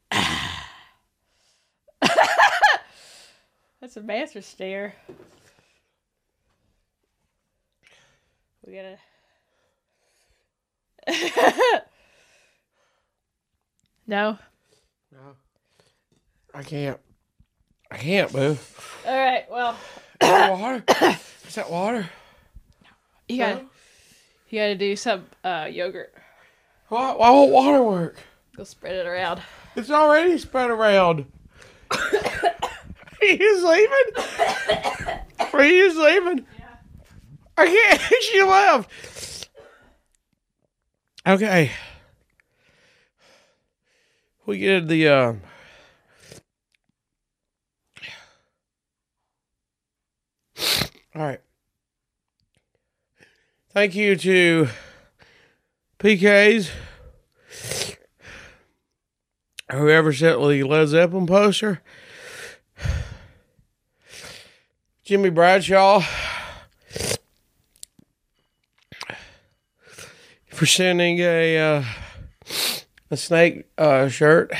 That's 3.81 3.97
a 3.97 4.01
master 4.01 4.41
stare. 4.41 4.95
We 8.65 8.73
gotta. 8.73 8.97
no. 14.07 14.37
No. 15.11 15.19
I 16.53 16.63
can't. 16.63 16.99
I 17.89 17.97
can't, 17.97 18.31
boo. 18.31 18.57
All 19.05 19.17
right. 19.17 19.49
Well, 19.49 19.71
Is 20.21 20.29
that 20.29 20.51
water? 20.51 20.83
Is 21.47 21.55
that 21.55 21.69
water? 21.71 22.09
you 23.27 23.37
gotta 23.37 23.65
you 24.49 24.59
gotta 24.59 24.75
do 24.75 24.95
some 24.95 25.25
uh, 25.43 25.67
yogurt. 25.71 26.13
Why, 26.89 27.13
why 27.13 27.29
won't 27.31 27.51
water 27.51 27.81
work? 27.83 28.17
Go 28.55 28.63
spread 28.65 28.95
it 28.95 29.07
around. 29.07 29.41
It's 29.75 29.89
already 29.89 30.37
spread 30.37 30.69
around. 30.69 31.25
Are 31.91 33.25
you 33.25 33.67
leaving? 33.67 34.25
Are 35.53 35.65
you 35.65 36.03
leaving? 36.03 36.45
I 37.61 37.65
can't. 37.67 38.01
She 38.21 38.43
left. 38.43 39.49
Okay. 41.27 41.71
We 44.45 44.57
get 44.57 44.87
the 44.87 45.07
uh, 45.07 45.33
All 51.13 51.21
right. 51.21 51.41
Thank 53.73 53.95
you 53.95 54.15
to 54.15 54.69
PK's 55.99 56.71
whoever 59.69 60.13
sent 60.13 60.39
the 60.39 60.63
Led 60.63 60.87
Zeppelin 60.87 61.27
poster, 61.27 61.81
Jimmy 65.03 65.29
Bradshaw 65.29 66.01
for 70.61 70.67
sending 70.67 71.17
a 71.17 71.57
uh, 71.57 71.83
a 73.09 73.17
snake 73.17 73.65
uh, 73.79 74.07
shirt. 74.07 74.53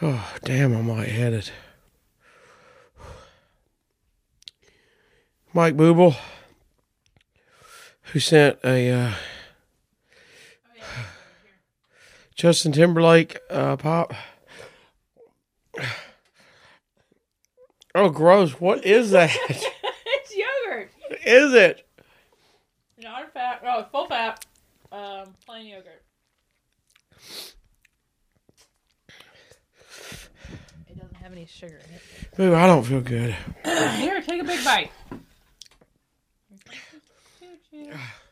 Oh 0.00 0.32
damn, 0.42 0.74
I'm 0.74 0.88
lightheaded. 0.88 1.50
Mike 5.52 5.76
Booble, 5.76 6.16
who 8.04 8.18
sent 8.18 8.58
a 8.64 8.90
uh, 8.90 9.12
Justin 12.34 12.72
Timberlake 12.72 13.40
uh, 13.50 13.76
pop. 13.76 14.14
Oh, 17.94 18.08
gross! 18.08 18.52
What 18.52 18.86
is 18.86 19.10
that? 19.10 19.30
it's 19.50 20.34
yogurt. 20.34 20.90
is 21.22 21.52
it? 21.52 21.86
Non 22.96 23.24
fat. 23.34 23.60
Oh, 23.62 23.84
full 23.92 24.06
fat. 24.06 24.42
Um, 24.94 25.34
plain 25.44 25.66
yogurt. 25.66 26.04
It 30.88 30.96
doesn't 30.96 31.16
have 31.16 31.32
any 31.32 31.46
sugar 31.46 31.80
in 31.88 31.94
it. 31.94 32.00
Ooh, 32.38 32.54
I 32.54 32.68
don't 32.68 32.84
feel 32.84 33.00
good. 33.00 33.34
Here, 33.64 34.22
take 34.22 34.40
a 34.40 34.44
big 34.44 34.64
bite. 34.64 34.92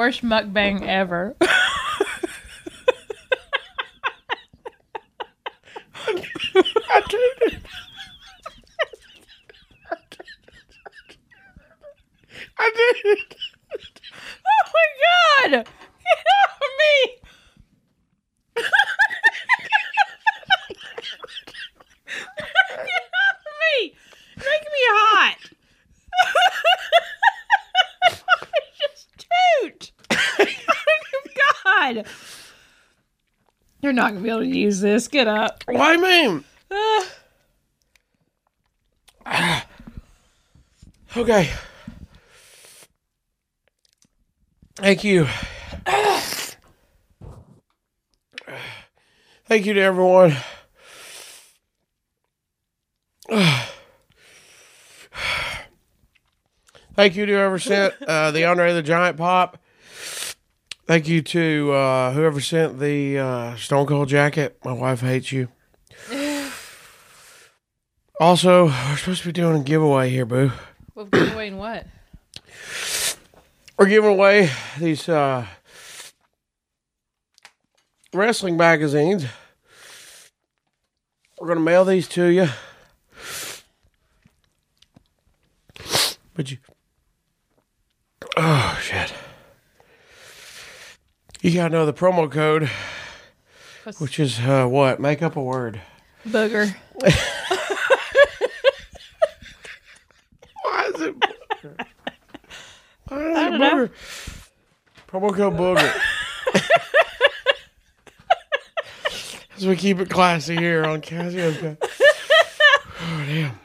worst 0.00 0.22
mukbang 0.24 0.80
ever. 0.80 1.36
I 1.42 1.44
did 7.06 7.20
it. 7.42 7.60
I 12.58 12.70
did 12.74 12.96
it. 13.18 13.36
oh 14.46 14.64
my 14.72 14.86
god! 15.04 15.50
Get 15.50 16.26
off 16.38 16.56
me! 16.80 16.94
Get 18.56 18.64
off 23.20 23.44
me! 23.60 23.76
You're 24.38 24.48
making 24.48 24.72
me 24.72 24.82
hot. 24.96 25.40
Just 28.80 29.08
toot. 29.18 29.92
God. 31.64 32.06
You're 33.90 33.96
not 33.96 34.12
gonna 34.12 34.20
be 34.22 34.28
able 34.30 34.42
to 34.42 34.46
use 34.46 34.78
this. 34.78 35.08
Get 35.08 35.26
up. 35.26 35.64
Why 35.66 35.96
me? 35.96 36.44
Uh, 39.26 39.60
Okay. 41.16 41.50
Thank 44.76 45.02
you. 45.02 45.26
Thank 49.46 49.66
you 49.66 49.74
to 49.74 49.80
everyone. 49.80 50.36
Thank 56.94 57.16
you 57.16 57.26
to 57.26 57.32
whoever 57.32 57.58
sent 57.58 58.00
uh, 58.06 58.30
the 58.30 58.44
Andre 58.44 58.72
the 58.72 58.82
Giant 58.82 59.16
pop. 59.16 59.58
Thank 60.86 61.06
you 61.08 61.22
to 61.22 61.72
uh, 61.72 62.12
whoever 62.12 62.40
sent 62.40 62.78
the 62.80 63.18
uh, 63.18 63.56
Stone 63.56 63.86
Cold 63.86 64.08
jacket. 64.08 64.58
My 64.64 64.72
wife 64.72 65.00
hates 65.00 65.32
you. 65.32 65.48
Also, 68.20 68.66
we're 68.66 68.96
supposed 68.98 69.22
to 69.22 69.28
be 69.28 69.32
doing 69.32 69.62
a 69.62 69.64
giveaway 69.64 70.10
here, 70.10 70.26
boo. 70.26 70.52
we'll 70.94 71.06
give 71.06 71.32
away 71.32 71.46
in 71.46 71.56
what? 71.56 71.86
We're 73.78 73.86
giving 73.86 74.10
away 74.10 74.50
these 74.78 75.08
uh, 75.08 75.46
wrestling 78.12 78.58
magazines. 78.58 79.24
We're 81.40 81.48
gonna 81.48 81.60
mail 81.60 81.86
these 81.86 82.06
to 82.08 82.26
you. 82.26 82.48
But 86.34 86.50
you, 86.50 86.58
oh 88.36 88.78
shit! 88.82 89.14
You 91.42 91.54
gotta 91.54 91.70
know 91.72 91.86
the 91.86 91.92
promo 91.94 92.30
code, 92.30 92.70
What's- 93.84 94.00
which 94.00 94.20
is 94.20 94.38
uh, 94.40 94.66
what? 94.66 95.00
Make 95.00 95.22
up 95.22 95.36
a 95.36 95.42
word. 95.42 95.80
Booger. 96.26 96.74
Why 100.62 100.84
is 100.94 101.00
it? 101.00 101.14
Why 103.08 103.16
is 103.16 103.30
it 103.30 103.34
don't 103.50 103.58
know. 103.58 103.74
booger? 103.88 103.90
Promo 105.08 105.34
code 105.34 105.54
booger. 105.54 106.00
As 109.56 109.66
we 109.66 109.76
keep 109.76 109.98
it 110.00 110.10
classy 110.10 110.56
here 110.56 110.84
on 110.84 111.00
Casio. 111.00 111.76
Oh 113.02 113.24
damn. 113.26 113.58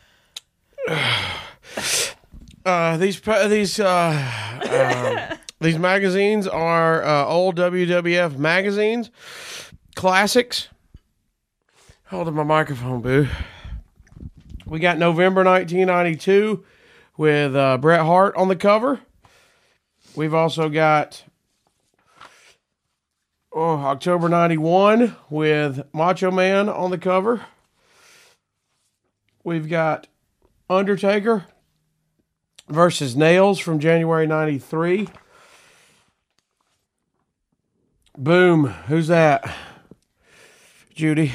Uh, 2.64 2.96
these 2.96 3.20
these 3.20 3.81
uh, 3.81 5.31
um, 5.31 5.38
these 5.61 5.79
magazines 5.79 6.46
are 6.46 7.03
uh, 7.03 7.27
old 7.27 7.57
WWF 7.57 8.37
magazines, 8.37 9.11
classics. 9.96 10.68
Hold 12.07 12.29
on 12.29 12.35
my 12.35 12.44
microphone, 12.44 13.01
boo. 13.01 13.27
We 14.64 14.79
got 14.79 14.98
November 14.98 15.42
1992 15.42 16.64
with 17.16 17.57
uh, 17.57 17.79
Bret 17.79 18.01
Hart 18.03 18.37
on 18.37 18.48
the 18.48 18.57
cover. 18.57 19.01
We've 20.14 20.35
also 20.35 20.68
got 20.68 21.25
oh, 23.53 23.77
October 23.77 24.29
91 24.29 25.16
with 25.31 25.83
Macho 25.92 26.31
Man 26.31 26.68
on 26.68 26.90
the 26.90 26.98
cover. 26.98 27.44
We've 29.42 29.68
got 29.68 30.07
Undertaker 30.70 31.46
versus 32.68 33.14
Nailz 33.14 33.61
from 33.61 33.79
January 33.79 34.27
93. 34.27 35.09
Boom. 38.16 38.66
Who's 38.66 39.09
that? 39.09 39.51
Judy. 40.94 41.33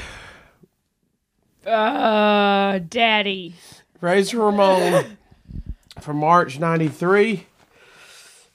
Uh, 1.66 2.80
daddy. 2.80 3.56
Razor 4.00 4.40
Ramon 4.40 5.18
from 6.00 6.18
March 6.18 6.60
93. 6.60 7.46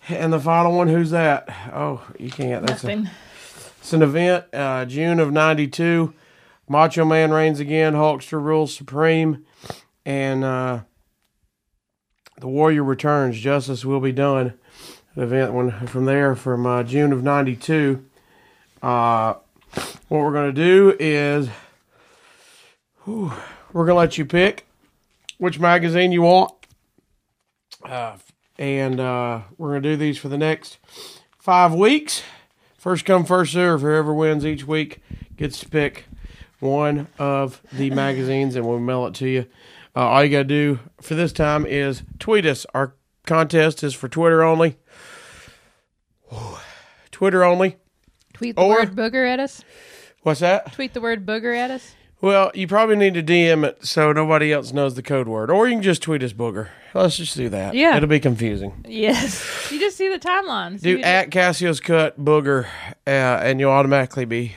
And 0.09 0.33
the 0.33 0.41
final 0.41 0.77
one, 0.77 0.89
who's 0.89 1.11
that? 1.11 1.49
Oh, 1.73 2.03
you 2.19 2.31
can't. 2.31 2.67
That's 2.67 2.83
a, 2.85 2.89
Nothing. 2.97 3.11
it's 3.79 3.93
an 3.93 4.03
event, 4.03 4.47
uh, 4.53 4.85
June 4.85 5.21
of 5.21 5.33
92. 5.33 6.13
Macho 6.69 7.05
Man 7.05 7.31
reigns 7.31 7.61
again. 7.61 7.95
Hulkster 7.95 8.43
rules 8.43 8.75
supreme. 8.75 9.45
And 10.05 10.43
uh, 10.43 10.81
the 12.43 12.49
Warrior 12.49 12.83
returns. 12.83 13.39
Justice 13.39 13.85
will 13.85 14.01
be 14.01 14.11
done. 14.11 14.55
An 15.15 15.23
event 15.23 15.53
when, 15.53 15.71
from 15.87 16.07
there 16.07 16.35
from 16.35 16.67
uh, 16.67 16.83
June 16.83 17.13
of 17.13 17.23
92. 17.23 18.05
Uh, 18.83 19.35
what 20.09 20.19
we're 20.19 20.33
going 20.33 20.53
to 20.53 20.65
do 20.65 20.97
is 20.99 21.49
whew, 23.05 23.33
we're 23.73 23.87
going 23.87 23.95
to 23.95 23.99
let 24.01 24.19
you 24.19 24.25
pick 24.25 24.67
which 25.39 25.61
magazine 25.61 26.11
you 26.11 26.23
want. 26.23 26.53
Uh, 27.85 28.17
and 28.59 28.99
uh, 28.99 29.43
we're 29.57 29.71
going 29.71 29.83
to 29.85 29.91
do 29.91 29.97
these 29.97 30.19
for 30.19 30.29
the 30.29 30.37
next 30.37 30.79
five 31.39 31.73
weeks. 31.73 32.25
First 32.77 33.05
come, 33.05 33.25
first 33.25 33.53
serve. 33.53 33.83
Whoever 33.83 34.13
wins 34.13 34.45
each 34.45 34.67
week 34.67 34.99
gets 35.37 35.61
to 35.61 35.69
pick 35.69 36.07
one 36.59 37.07
of 37.21 37.63
the 37.73 37.91
magazines, 37.91 38.57
and 38.57 38.67
we'll 38.67 38.81
mail 38.81 39.07
it 39.07 39.15
to 39.15 39.29
you. 39.29 39.47
Uh, 39.95 40.01
all 40.09 40.25
you 40.25 40.31
got 40.31 40.39
to 40.39 40.45
do 40.45 40.79
for 41.01 41.15
this 41.15 41.33
time 41.33 41.67
is 41.67 42.03
tweet 42.19 42.47
us. 42.47 42.65
Our 42.75 42.95
contest 43.27 43.83
is 43.85 43.95
for 43.95 44.09
Twitter 44.09 44.43
only. 44.43 44.77
Twitter 47.11 47.45
only. 47.45 47.77
Tweet 48.33 48.57
the 48.57 48.63
Or- 48.63 48.77
word 48.81 48.97
booger 48.97 49.29
at 49.31 49.41
us. 49.41 49.63
What's 50.23 50.41
that? 50.41 50.73
Tweet 50.73 50.95
the 50.95 51.01
word 51.01 51.27
booger 51.27 51.57
at 51.57 51.71
us. 51.71 51.95
Well, 52.21 52.53
you 52.55 52.69
probably 52.69 52.95
need 52.95 53.15
to 53.15 53.23
DM 53.23 53.65
it 53.65 53.85
so 53.85 54.13
nobody 54.13 54.53
else 54.53 54.73
knows 54.73 54.95
the 54.95 55.03
code 55.03 55.27
word, 55.27 55.51
or 55.51 55.67
you 55.67 55.75
can 55.75 55.83
just 55.83 56.03
tweet 56.03 56.23
us 56.23 56.33
booger. 56.33 56.69
Let's 56.95 57.17
just 57.17 57.37
do 57.37 57.49
that. 57.49 57.75
Yeah. 57.75 57.97
it'll 57.97 58.09
be 58.09 58.21
confusing. 58.21 58.85
Yes. 58.87 59.45
You 59.73 59.81
just 59.81 59.97
see 59.97 60.09
the 60.09 60.21
timeline. 60.21 60.79
See 60.81 60.97
Do 60.99 61.03
at 61.03 61.33
Casio's 61.33 61.81
cut 61.81 62.23
booger, 62.25 62.67
uh, 63.07 63.11
and 63.11 63.59
you'll 63.59 63.73
automatically 63.73 64.25
be 64.25 64.55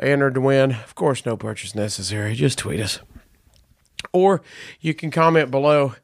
entered 0.00 0.34
to 0.34 0.40
win. 0.40 0.72
Of 0.72 0.96
course, 0.96 1.24
no 1.24 1.36
purchase 1.36 1.76
necessary. 1.76 2.34
Just 2.34 2.58
tweet 2.58 2.80
us, 2.80 2.98
or 4.12 4.42
you 4.80 4.94
can 4.94 5.10
comment 5.10 5.50
below 5.50 5.94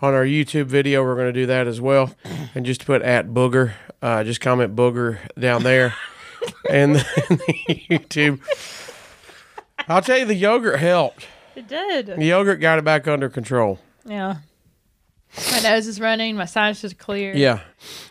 on 0.00 0.14
our 0.14 0.24
YouTube 0.24 0.66
video. 0.66 1.02
We're 1.02 1.14
going 1.14 1.32
to 1.32 1.40
do 1.40 1.46
that 1.46 1.66
as 1.66 1.80
well, 1.80 2.14
and 2.54 2.64
just 2.66 2.84
put 2.84 3.02
at 3.02 3.28
booger. 3.28 3.72
Uh, 4.02 4.24
just 4.24 4.40
comment 4.40 4.76
booger 4.76 5.18
down 5.38 5.62
there, 5.62 5.94
and 6.70 6.96
then 6.96 7.04
the 7.28 7.82
YouTube. 7.90 8.40
I'll 9.88 10.02
tell 10.02 10.18
you, 10.18 10.24
the 10.24 10.34
yogurt 10.34 10.78
helped. 10.80 11.26
It 11.54 11.68
did. 11.68 12.06
The 12.06 12.24
yogurt 12.24 12.60
got 12.60 12.78
it 12.78 12.84
back 12.84 13.08
under 13.08 13.28
control. 13.28 13.78
Yeah. 14.04 14.36
My 15.52 15.60
nose 15.60 15.86
is 15.86 16.00
running. 16.00 16.36
My 16.36 16.44
sinuses 16.46 16.92
are 16.92 16.96
clear. 16.96 17.34
Yeah, 17.34 17.60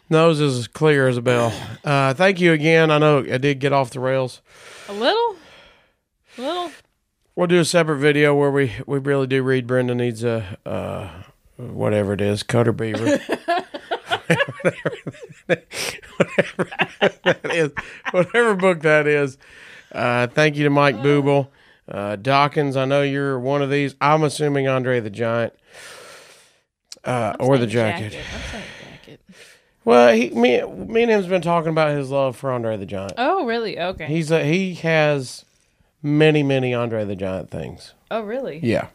nose 0.09 0.39
is 0.39 0.57
as 0.59 0.67
clear 0.67 1.07
as 1.07 1.17
a 1.17 1.22
bell. 1.22 1.51
Uh, 1.84 2.13
thank 2.13 2.39
you 2.39 2.53
again. 2.53 2.91
I 2.91 2.97
know 2.99 3.20
I 3.20 3.38
did 3.38 3.59
get 3.59 3.74
off 3.74 3.89
the 3.91 3.99
rails. 3.99 4.41
A 4.89 4.93
little. 4.93 5.36
A 6.38 6.41
little. 6.41 6.72
We'll 7.36 7.47
do 7.47 7.59
a 7.59 7.65
separate 7.65 7.97
video 7.97 8.33
where 8.33 8.49
we, 8.49 8.71
we 8.88 8.97
really 8.97 9.27
do 9.27 9.43
read 9.43 9.67
Brenda 9.67 9.93
needs 9.93 10.23
a 10.23 10.57
uh, 10.65 11.09
whatever 11.57 12.13
it 12.13 12.21
is, 12.21 12.43
Cutter 12.43 12.71
Beaver. 12.71 13.03
whatever 16.15 16.69
that 17.25 17.39
is, 17.51 17.71
whatever 18.11 18.55
book 18.55 18.81
that 18.83 19.05
is. 19.05 19.38
Uh, 19.91 20.27
thank 20.27 20.55
you 20.55 20.63
to 20.63 20.69
Mike 20.69 20.95
Booble, 20.97 21.49
uh, 21.89 22.15
Dawkins. 22.15 22.77
I 22.77 22.86
know 22.86 23.01
you're 23.01 23.38
one 23.38 23.61
of 23.61 23.69
these. 23.69 23.95
I'm 23.99 24.23
assuming 24.23 24.69
Andre 24.69 25.01
the 25.01 25.09
Giant, 25.09 25.51
uh, 27.03 27.36
or 27.38 27.57
the 27.57 27.69
Saying 27.69 27.71
jacket. 27.71 28.17
I'm 28.33 28.41
saying 28.51 28.63
jacket. 29.05 29.19
Well, 29.83 30.13
he, 30.13 30.29
me, 30.29 30.63
me 30.63 31.03
and 31.03 31.11
him's 31.11 31.27
been 31.27 31.41
talking 31.41 31.69
about 31.69 31.95
his 31.95 32.09
love 32.11 32.38
for 32.38 32.49
Andre 32.49 32.77
the 32.77 32.86
Giant. 32.86 33.13
Oh, 33.17 33.45
really? 33.45 33.77
Okay. 33.77 34.05
He's 34.05 34.31
a, 34.31 34.43
he 34.43 34.75
has 34.75 35.43
many 36.06 36.43
many 36.43 36.74
Andre 36.74 37.03
the 37.06 37.16
Giant 37.16 37.49
things. 37.49 37.93
oh, 38.12 38.22
really? 38.22 38.60
Yeah. 38.64 38.88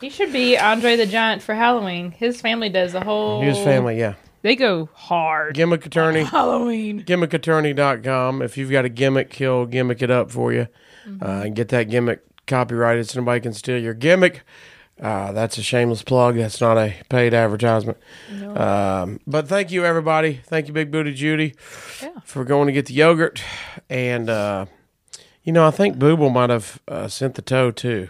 He 0.00 0.10
should 0.10 0.32
be 0.32 0.58
Andre 0.58 0.96
the 0.96 1.06
Giant 1.06 1.42
for 1.42 1.54
Halloween. 1.54 2.10
His 2.10 2.40
family 2.40 2.68
does 2.68 2.92
the 2.92 3.02
whole. 3.04 3.40
His 3.40 3.56
family, 3.58 3.98
yeah. 3.98 4.14
They 4.42 4.56
go 4.56 4.88
hard. 4.94 5.54
Gimmick 5.54 5.86
attorney. 5.86 6.24
Halloween. 6.24 7.04
gimmickattorney.com. 7.04 8.42
If 8.42 8.56
you've 8.58 8.70
got 8.72 8.84
a 8.84 8.88
gimmick, 8.88 9.32
he'll 9.34 9.66
gimmick 9.66 10.02
it 10.02 10.10
up 10.10 10.30
for 10.30 10.52
you 10.52 10.66
Mm-hmm. 11.06 11.24
uh, 11.24 11.42
and 11.42 11.56
get 11.56 11.68
that 11.70 11.88
gimmick 11.90 12.20
copyrighted 12.46 13.08
so 13.08 13.18
nobody 13.18 13.40
can 13.40 13.52
steal 13.52 13.76
your 13.78 13.92
gimmick. 13.94 14.42
Uh, 15.00 15.32
that's 15.32 15.58
a 15.58 15.62
shameless 15.62 16.02
plug. 16.04 16.36
That's 16.36 16.60
not 16.60 16.78
a 16.78 16.94
paid 17.08 17.34
advertisement. 17.34 17.98
Um, 18.56 19.18
but 19.26 19.48
thank 19.48 19.72
you, 19.72 19.84
everybody. 19.84 20.40
Thank 20.46 20.68
you, 20.68 20.72
Big 20.72 20.92
Booty 20.92 21.12
Judy, 21.12 21.54
Yeah. 22.00 22.10
for 22.24 22.44
going 22.44 22.66
to 22.66 22.72
get 22.72 22.86
the 22.86 22.94
yogurt. 22.94 23.42
And, 23.90 24.30
uh, 24.30 24.66
you 25.42 25.52
know, 25.52 25.66
I 25.66 25.70
think 25.70 25.96
Booble 25.96 26.32
might 26.32 26.50
have 26.50 26.80
uh, 26.88 27.08
sent 27.08 27.34
the 27.34 27.42
toe 27.42 27.70
too. 27.70 28.08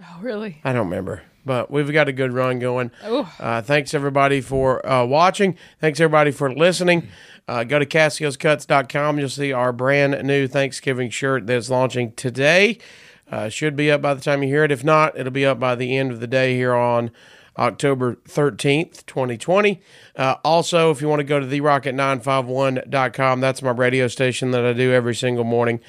Oh, 0.00 0.18
really? 0.20 0.60
I 0.64 0.72
don't 0.72 0.88
remember. 0.88 1.22
But 1.44 1.70
we've 1.70 1.90
got 1.92 2.08
a 2.08 2.12
good 2.12 2.32
run 2.32 2.58
going. 2.58 2.90
Oh. 3.02 3.32
Uh, 3.40 3.62
thanks, 3.62 3.94
everybody, 3.94 4.40
for 4.40 4.86
uh, 4.86 5.04
watching. 5.06 5.56
Thanks, 5.80 5.98
everybody, 5.98 6.30
for 6.30 6.52
listening. 6.52 7.08
Uh, 7.46 7.64
go 7.64 7.78
to 7.78 7.86
CasiosCuts.com. 7.86 9.18
You'll 9.18 9.28
see 9.30 9.52
our 9.52 9.72
brand 9.72 10.22
new 10.26 10.46
Thanksgiving 10.46 11.08
shirt 11.08 11.46
that's 11.46 11.70
launching 11.70 12.12
today. 12.12 12.78
Uh, 13.30 13.48
should 13.48 13.76
be 13.76 13.90
up 13.90 14.02
by 14.02 14.14
the 14.14 14.20
time 14.20 14.42
you 14.42 14.48
hear 14.48 14.64
it. 14.64 14.72
If 14.72 14.84
not, 14.84 15.18
it'll 15.18 15.32
be 15.32 15.46
up 15.46 15.58
by 15.58 15.74
the 15.74 15.96
end 15.96 16.12
of 16.12 16.20
the 16.20 16.26
day 16.26 16.54
here 16.54 16.74
on 16.74 17.10
October 17.58 18.16
13th, 18.26 19.04
2020. 19.06 19.80
Uh, 20.16 20.36
also, 20.44 20.90
if 20.90 21.00
you 21.00 21.08
want 21.08 21.20
to 21.20 21.24
go 21.24 21.40
to 21.40 21.46
therocket951.com, 21.46 23.40
that's 23.40 23.62
my 23.62 23.70
radio 23.70 24.06
station 24.06 24.50
that 24.52 24.64
I 24.64 24.72
do 24.72 24.92
every 24.92 25.14
single 25.14 25.44
morning 25.44 25.80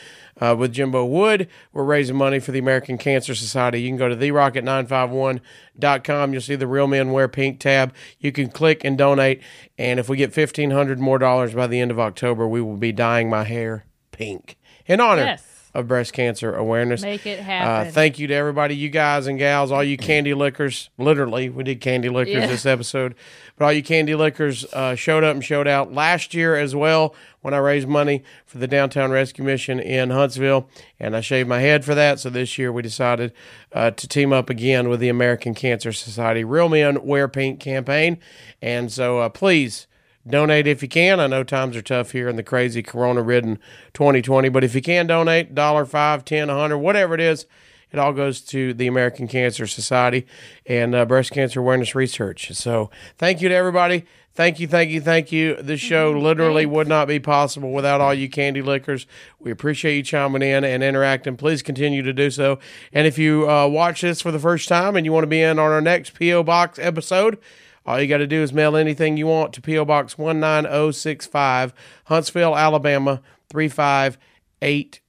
uh, 0.42 0.56
with 0.58 0.74
Jimbo 0.74 1.06
Wood. 1.06 1.48
We're 1.74 1.84
raising 1.84 2.16
money 2.16 2.40
for 2.40 2.52
the 2.52 2.60
American 2.60 2.98
Cancer 2.98 3.36
Society. 3.36 3.82
You 3.82 3.90
can 3.90 3.98
go 3.98 4.10
to 4.10 4.16
therocket951.com. 4.16 6.34
You'll 6.34 6.42
see 6.42 6.56
the 6.56 6.68
Real 6.68 6.88
Men 6.88 7.12
Wear 7.12 7.28
Pink 7.28 7.60
tab. 7.60 7.94
You 8.20 8.32
can 8.32 8.50
click 8.50 8.84
and 8.84 8.98
donate. 8.98 9.42
And 9.78 10.00
if 10.00 10.10
we 10.10 10.18
get 10.18 10.36
1500 10.36 11.00
more 11.00 11.20
dollars 11.20 11.54
by 11.54 11.68
the 11.68 11.80
end 11.80 11.92
of 11.92 12.00
October, 12.00 12.48
we 12.48 12.62
will 12.62 12.78
be 12.78 12.92
dyeing 12.92 13.30
my 13.30 13.44
hair 13.44 13.86
pink 14.12 14.58
in 14.86 15.00
honor 15.00 15.24
Yes. 15.24 15.46
Of 15.74 15.88
breast 15.88 16.14
cancer 16.14 16.54
awareness. 16.56 17.02
Make 17.02 17.26
it 17.28 17.40
Uh, 17.40 17.44
happen. 17.44 17.92
thank 17.94 18.18
you 18.18 18.28
to 18.28 18.34
everybody, 18.34 18.76
you 18.76 18.90
guys 18.90 19.28
and 19.28 19.38
gals, 19.38 19.72
all 19.72 19.84
you 19.84 19.98
candy 19.98 20.34
lickers. 20.34 20.90
Literally, 20.98 21.48
we 21.50 21.64
did 21.64 21.80
candy 21.80 22.10
lickers 22.10 22.34
Yeah. 22.34 22.48
this 22.48 22.66
episode, 22.66 23.14
but 23.58 23.66
all 23.66 23.74
you 23.74 23.84
candy 23.84 24.16
lickers 24.16 24.66
uh, 24.74 24.96
showed 24.96 25.24
up 25.24 25.36
and 25.36 25.46
showed 25.46 25.68
out 25.68 25.94
last 25.94 26.34
year 26.34 26.56
as 26.56 26.76
well 26.76 27.14
when 27.42 27.54
I 27.54 27.58
raised 27.58 27.88
money 27.88 28.24
for 28.46 28.58
the 28.58 28.68
Downtown 28.68 29.12
Rescue 29.12 29.44
Mission 29.46 29.80
in 29.80 30.10
Huntsville, 30.10 30.68
and 31.00 31.16
I 31.16 31.22
shaved 31.22 31.48
my 31.48 31.60
head 31.60 31.86
for 31.86 31.94
that. 31.96 32.20
So 32.20 32.30
this 32.30 32.58
year 32.58 32.72
we 32.72 32.82
decided 32.82 33.32
uh, 33.72 33.92
to 33.92 34.08
team 34.08 34.34
up 34.34 34.50
again 34.50 34.90
with 34.90 35.00
the 35.00 35.10
American 35.10 35.54
Cancer 35.54 35.94
Society 35.94 36.44
Real 36.44 36.68
Men 36.68 37.04
Wear 37.06 37.28
Pink 37.28 37.60
campaign, 37.60 38.18
and 38.62 38.92
so 38.92 39.20
uh, 39.20 39.30
please 39.30 39.86
donate 40.30 40.68
if 40.68 40.82
you 40.82 40.88
can. 40.88 41.20
I 41.20 41.28
know 41.28 41.44
times 41.44 41.76
are 41.76 41.82
tough 41.82 42.12
here 42.12 42.30
in 42.30 42.36
the 42.36 42.44
crazy 42.44 42.82
corona 42.82 43.22
ridden 43.22 43.60
2020, 43.94 44.50
but 44.50 44.64
if 44.64 44.76
you 44.76 44.82
can 44.82 45.08
donate, 45.08 45.56
dollar 45.56 45.86
five, 45.86 46.26
ten, 46.26 46.50
a 46.50 46.56
hundred, 46.56 46.80
whatever 46.80 47.14
it 47.14 47.22
is, 47.22 47.46
it 47.92 48.00
all 48.00 48.14
goes 48.14 48.42
to 48.42 48.74
the 48.74 48.88
American 48.88 49.28
Cancer 49.28 49.66
Society 49.66 50.28
and 50.66 50.94
uh, 50.94 51.06
breast 51.06 51.32
cancer 51.32 51.60
awareness 51.60 51.96
research. 51.96 52.52
So 52.54 52.92
thank 53.18 53.42
you 53.42 53.50
to 53.50 53.56
everybody. 53.56 54.06
Thank 54.36 54.60
you, 54.60 54.68
thank 54.68 54.90
you, 54.90 55.02
thank 55.02 55.32
you. 55.32 55.56
This 55.56 55.82
show 55.82 56.12
literally 56.12 56.66
would 56.66 56.88
not 56.88 57.08
be 57.10 57.20
possible 57.20 57.74
without 57.74 58.00
all 58.00 58.14
you 58.14 58.30
candy 58.30 58.62
lickers. 58.62 59.06
We 59.40 59.52
appreciate 59.52 59.98
you 59.98 60.04
chiming 60.04 60.44
in 60.44 60.64
and 60.64 60.82
interacting. 60.82 61.36
Please 61.36 61.62
continue 61.62 62.04
to 62.04 62.14
do 62.14 62.32
so. 62.32 62.60
And 62.94 63.06
if 63.06 63.18
you 63.18 63.50
uh, 63.50 63.68
watch 63.68 64.02
this 64.02 64.22
for 64.22 64.32
the 64.32 64.40
first 64.40 64.70
time 64.70 64.96
and 64.96 65.06
you 65.06 65.12
want 65.12 65.24
to 65.24 65.28
be 65.28 65.42
in 65.42 65.60
on 65.60 65.72
our 65.72 65.82
next 65.82 66.14
P.O. 66.14 66.44
Box 66.44 66.80
episode, 66.80 67.38
all 67.86 68.00
you 68.02 68.08
got 68.08 68.18
to 68.18 68.28
do 68.28 68.42
is 68.44 68.52
mail 68.54 68.76
anything 68.76 69.16
you 69.18 69.28
want 69.28 69.54
to 69.54 69.62
P.O. 69.62 69.86
Box 69.86 70.18
19065, 70.18 71.74
Huntsville, 72.06 72.56
Alabama 72.56 73.22
358. 73.50 75.02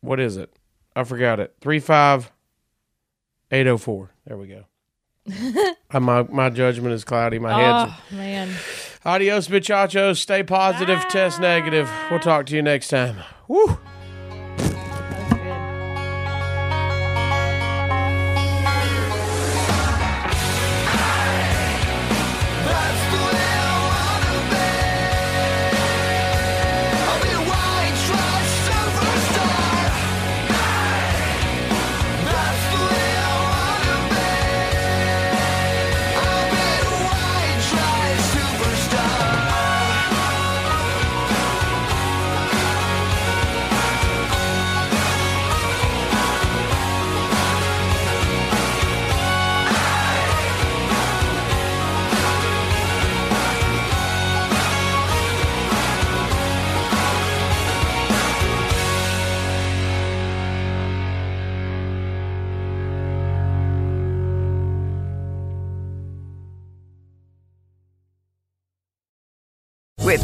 What 0.00 0.20
is 0.20 0.36
it? 0.36 0.52
I 0.96 1.04
forgot 1.04 1.38
it. 1.40 1.54
35804. 1.60 4.10
There 4.26 4.36
we 4.36 4.48
go. 4.48 4.64
My, 6.00 6.22
my 6.22 6.50
judgment 6.50 6.94
is 6.94 7.04
cloudy. 7.04 7.38
My 7.38 7.52
head's. 7.52 7.92
oh, 7.92 8.00
man. 8.16 8.48
Adios, 9.04 9.48
bichachos. 9.48 10.16
Stay 10.18 10.42
positive, 10.42 11.00
test 11.08 11.40
negative. 11.40 11.90
We'll 12.10 12.20
talk 12.20 12.46
to 12.46 12.56
you 12.56 12.62
next 12.62 12.88
time. 12.88 13.16
Woo! 13.48 13.78